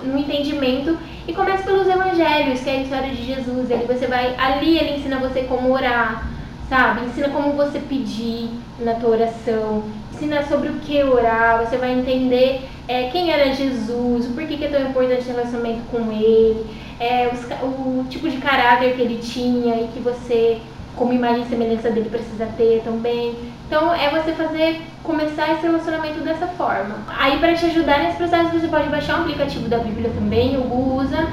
no 0.03 0.17
entendimento 0.17 0.97
e 1.25 1.31
comece 1.31 1.63
pelos 1.63 1.87
evangelhos, 1.87 2.59
que 2.59 2.69
é 2.69 2.73
a 2.73 2.81
história 2.81 3.09
de 3.09 3.25
Jesus. 3.25 3.71
Ele 3.71 3.85
você 3.85 4.05
vai 4.05 4.35
ali 4.37 4.77
ele 4.77 4.97
ensina 4.97 5.17
você 5.17 5.43
como 5.43 5.71
orar, 5.71 6.27
sabe? 6.67 7.05
Ensina 7.05 7.29
como 7.29 7.53
você 7.53 7.79
pedir 7.79 8.49
na 8.81 8.95
tua 8.95 9.11
oração, 9.11 9.85
ensina 10.13 10.43
sobre 10.43 10.67
o 10.67 10.73
que 10.79 11.01
orar, 11.01 11.65
você 11.65 11.77
vai 11.77 11.97
entender 11.97 12.67
é, 12.85 13.09
quem 13.11 13.31
era 13.31 13.53
Jesus, 13.53 14.25
o 14.25 14.33
porquê 14.33 14.57
que 14.57 14.65
é 14.65 14.67
tão 14.67 14.89
importante 14.89 15.21
o 15.21 15.31
relacionamento 15.31 15.83
com 15.89 16.11
ele, 16.11 16.65
é, 16.99 17.31
os 17.33 17.45
o 17.63 18.03
tipo 18.09 18.29
de 18.29 18.39
caráter 18.39 18.97
que 18.97 19.01
ele 19.01 19.19
tinha 19.19 19.75
e 19.75 19.87
que 19.93 20.01
você, 20.01 20.59
como 20.97 21.13
imagem 21.13 21.43
e 21.43 21.47
semelhança 21.47 21.89
dele, 21.89 22.09
precisa 22.09 22.45
ter 22.57 22.81
também. 22.83 23.57
Então 23.69 23.93
é 23.93 24.09
você 24.09 24.31
fazer, 24.31 24.81
começar 25.03 25.53
esse 25.53 25.61
relacionamento 25.61 26.21
dessa 26.21 26.47
forma. 26.47 26.95
Aí 27.07 27.37
para 27.37 27.53
te 27.53 27.67
ajudar 27.67 27.99
nesse 27.99 28.17
processo 28.17 28.49
você 28.49 28.67
pode 28.67 28.89
baixar 28.89 29.19
um 29.19 29.21
aplicativo 29.21 29.69
da 29.69 29.77
Bíblia 29.77 30.09
também, 30.09 30.57
o 30.57 30.61
Google 30.61 31.03
usa. 31.03 31.27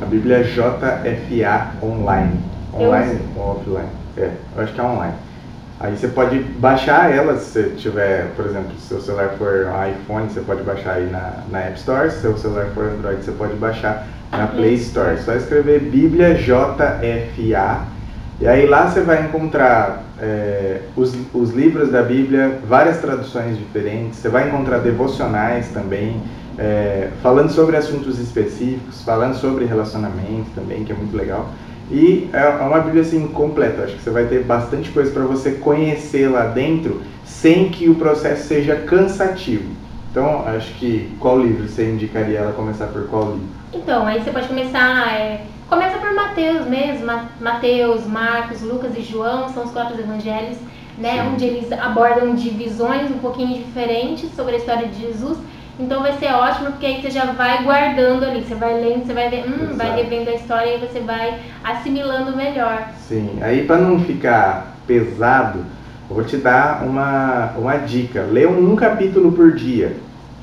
A 0.00 0.04
Bíblia 0.04 0.36
é 0.36 0.42
JFA 0.44 1.72
online. 1.82 2.38
Eu 2.72 2.86
Online 2.86 3.20
ou 3.34 3.56
offline? 3.56 3.88
É, 4.16 4.30
eu 4.56 4.62
acho 4.62 4.72
que 4.72 4.80
é 4.80 4.84
online. 4.84 5.14
Aí 5.80 5.96
você 5.96 6.06
pode 6.06 6.38
baixar 6.38 7.10
ela 7.10 7.36
se 7.36 7.46
você 7.46 7.70
tiver, 7.70 8.28
por 8.36 8.46
exemplo, 8.46 8.70
se 8.78 8.86
seu 8.86 9.00
celular 9.00 9.30
for 9.36 9.66
um 9.66 9.90
iPhone, 9.90 10.28
você 10.28 10.42
pode 10.42 10.62
baixar 10.62 10.92
aí 10.92 11.10
na, 11.10 11.42
na 11.50 11.58
App 11.58 11.76
Store. 11.76 12.08
Se 12.08 12.20
seu 12.20 12.38
celular 12.38 12.66
for 12.66 12.84
Android, 12.84 13.24
você 13.24 13.32
pode 13.32 13.54
baixar 13.54 14.06
na 14.30 14.46
Play 14.46 14.74
Store. 14.74 15.18
Só 15.18 15.34
escrever 15.34 15.80
Bíblia 15.80 16.34
JFA. 16.34 17.80
E 18.40 18.48
aí 18.48 18.66
lá 18.66 18.88
você 18.88 19.02
vai 19.02 19.26
encontrar 19.26 20.02
é, 20.18 20.80
os, 20.96 21.14
os 21.34 21.50
livros 21.50 21.90
da 21.90 22.02
Bíblia, 22.02 22.58
várias 22.66 22.98
traduções 22.98 23.58
diferentes. 23.58 24.18
Você 24.18 24.30
vai 24.30 24.48
encontrar 24.48 24.78
devocionais 24.78 25.68
também, 25.68 26.22
é, 26.56 27.10
falando 27.22 27.50
sobre 27.50 27.76
assuntos 27.76 28.18
específicos, 28.18 29.02
falando 29.02 29.34
sobre 29.34 29.66
relacionamento 29.66 30.50
também, 30.54 30.84
que 30.84 30.92
é 30.92 30.94
muito 30.94 31.14
legal. 31.14 31.50
E 31.90 32.30
é 32.32 32.48
uma 32.64 32.80
Bíblia 32.80 33.02
assim 33.02 33.28
completa. 33.28 33.82
Acho 33.82 33.96
que 33.96 34.02
você 34.02 34.10
vai 34.10 34.24
ter 34.24 34.42
bastante 34.42 34.90
coisa 34.90 35.10
para 35.10 35.24
você 35.24 35.52
conhecer 35.52 36.28
lá 36.28 36.46
dentro, 36.46 37.02
sem 37.26 37.68
que 37.68 37.90
o 37.90 37.96
processo 37.96 38.48
seja 38.48 38.74
cansativo. 38.74 39.68
Então, 40.10 40.44
acho 40.46 40.72
que 40.74 41.14
qual 41.20 41.38
livro 41.38 41.68
você 41.68 41.90
indicaria 41.90 42.38
ela 42.38 42.52
começar 42.52 42.86
por 42.86 43.06
qual 43.08 43.32
livro? 43.32 43.48
Então, 43.74 44.06
aí 44.06 44.22
você 44.22 44.30
pode 44.30 44.48
começar. 44.48 45.12
é, 45.12 45.42
Mateus 46.30 46.66
mesmo. 46.66 47.06
Ma- 47.06 47.24
Mateus, 47.40 48.06
Marcos, 48.06 48.62
Lucas 48.62 48.96
e 48.96 49.02
João 49.02 49.48
são 49.48 49.64
os 49.64 49.72
quatro 49.72 49.98
evangelhos, 49.98 50.56
né? 50.96 51.28
Onde 51.32 51.44
eles 51.44 51.72
abordam 51.72 52.34
de 52.34 52.50
visões 52.50 53.10
um 53.10 53.18
pouquinho 53.18 53.62
diferentes 53.62 54.32
sobre 54.34 54.54
a 54.54 54.58
história 54.58 54.86
de 54.88 55.00
Jesus. 55.00 55.38
Então 55.78 56.02
vai 56.02 56.12
ser 56.18 56.32
ótimo, 56.32 56.72
porque 56.72 56.86
aí 56.86 57.00
você 57.00 57.10
já 57.10 57.24
vai 57.32 57.64
guardando 57.64 58.24
ali, 58.24 58.42
você 58.42 58.54
vai 58.54 58.74
lendo, 58.80 59.06
você 59.06 59.14
vai 59.14 59.30
ver, 59.30 59.44
hum, 59.48 59.74
vai 59.76 59.96
revendo 59.96 60.28
a 60.30 60.34
história 60.34 60.76
e 60.76 60.78
você 60.78 61.00
vai 61.00 61.40
assimilando 61.64 62.36
melhor. 62.36 62.90
Sim, 63.08 63.38
aí 63.40 63.64
para 63.64 63.78
não 63.78 63.98
ficar 64.00 64.76
pesado, 64.86 65.64
eu 66.08 66.16
vou 66.16 66.24
te 66.24 66.36
dar 66.36 66.84
uma, 66.84 67.52
uma 67.56 67.76
dica. 67.78 68.22
Lê 68.30 68.46
um 68.46 68.76
capítulo 68.76 69.32
por 69.32 69.52
dia, 69.52 69.96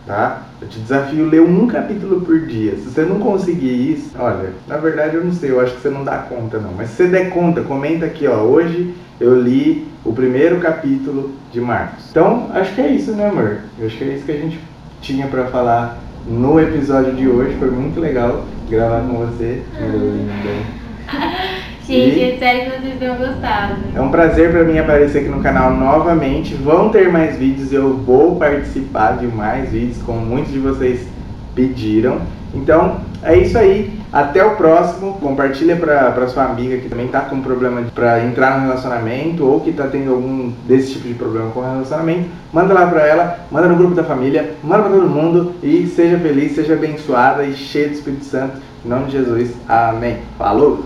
tá? 0.08 0.44
Eu 0.62 0.68
te 0.68 0.80
desafio 0.80 1.28
a 1.28 1.30
ler 1.30 1.42
um 1.42 1.68
capítulo 1.68 2.22
por 2.22 2.40
dia. 2.40 2.76
Se 2.78 2.90
você 2.90 3.02
não 3.02 3.20
conseguir 3.20 3.92
isso, 3.92 4.12
olha, 4.18 4.54
na 4.66 4.78
verdade 4.78 5.16
eu 5.16 5.24
não 5.24 5.34
sei, 5.34 5.52
eu 5.52 5.60
acho 5.60 5.76
que 5.76 5.82
você 5.82 5.90
não 5.90 6.04
dá 6.04 6.18
conta 6.18 6.58
não. 6.58 6.72
Mas 6.72 6.90
se 6.90 6.96
você 6.96 7.08
der 7.08 7.30
conta, 7.30 7.62
comenta 7.62 8.06
aqui, 8.06 8.26
ó. 8.26 8.38
Hoje 8.38 8.96
eu 9.20 9.40
li 9.40 9.88
o 10.06 10.14
primeiro 10.14 10.60
capítulo 10.60 11.32
de 11.52 11.60
Marcos. 11.60 12.06
Então, 12.10 12.50
acho 12.54 12.74
que 12.74 12.82
é 12.82 12.88
isso, 12.88 13.12
né, 13.12 13.28
amor? 13.28 13.58
Eu 13.78 13.88
acho 13.88 13.98
que 13.98 14.04
é 14.06 14.08
isso 14.08 14.26
que 14.26 14.32
a 14.32 14.38
gente 14.38 14.60
tinha 15.02 15.28
para 15.28 15.46
falar 15.46 16.00
no 16.26 16.60
episódio 16.60 17.14
de 17.14 17.28
hoje. 17.28 17.58
Foi 17.60 17.70
muito 17.70 18.00
legal 18.00 18.46
gravar 18.70 19.02
com 19.02 19.18
você, 19.18 19.62
minha 19.80 19.98
linda. 19.98 21.48
Gente, 21.88 22.20
E- 22.20 22.38
sério 22.38 22.72
que 22.72 22.82
vocês 22.82 23.00
tenham 23.00 23.16
gostado. 23.16 23.76
É 23.96 24.02
um 24.02 24.10
prazer 24.12 24.52
para 24.52 24.64
mim 24.66 24.78
aparecer 24.78 25.20
aqui 25.20 25.30
no 25.30 25.42
canal 25.42 25.72
novamente. 25.72 26.54
Vão 26.54 26.90
ter 26.90 27.10
mais 27.10 27.38
vídeos, 27.38 27.72
eu 27.72 27.94
vou 27.96 28.36
participar 28.36 29.18
de 29.18 29.26
mais 29.28 29.70
vídeos, 29.72 29.98
como 30.06 30.20
muitos 30.20 30.52
de 30.52 30.60
vocês 30.60 31.08
pediram. 31.56 32.20
Então, 32.54 32.98
é 33.24 33.38
isso 33.38 33.58
aí. 33.58 33.98
Até 34.12 34.44
o 34.44 34.56
próximo. 34.56 35.14
Compartilha 35.22 35.76
para 35.78 36.28
sua 36.28 36.44
amiga 36.44 36.78
que 36.78 36.90
também 36.90 37.08
tá 37.08 37.22
com 37.22 37.42
problema 37.42 37.82
para 37.96 38.24
entrar 38.24 38.58
no 38.60 38.68
relacionamento 38.68 39.46
ou 39.46 39.62
que 39.62 39.72
tá 39.72 39.88
tendo 39.88 40.12
algum 40.12 40.52
desse 40.68 40.94
tipo 40.94 41.08
de 41.08 41.14
problema 41.14 41.52
com 41.52 41.62
o 41.62 41.64
relacionamento. 41.64 42.26
Manda 42.52 42.74
lá 42.74 42.88
para 42.88 43.06
ela, 43.08 43.40
manda 43.50 43.68
no 43.68 43.76
grupo 43.78 43.96
da 43.96 44.04
família, 44.04 44.56
manda 44.64 44.84
para 44.84 44.92
todo 44.92 45.10
mundo 45.10 45.54
e 45.64 45.88
seja 45.88 46.18
feliz, 46.20 46.54
seja 46.54 46.74
abençoada 46.74 47.44
e 47.44 47.54
cheia 47.54 47.88
do 47.88 47.94
Espírito 47.94 48.26
Santo. 48.26 48.58
Em 48.86 48.90
nome 48.90 49.06
de 49.06 49.12
Jesus. 49.14 49.54
Amém. 49.68 50.18
Falou! 50.38 50.84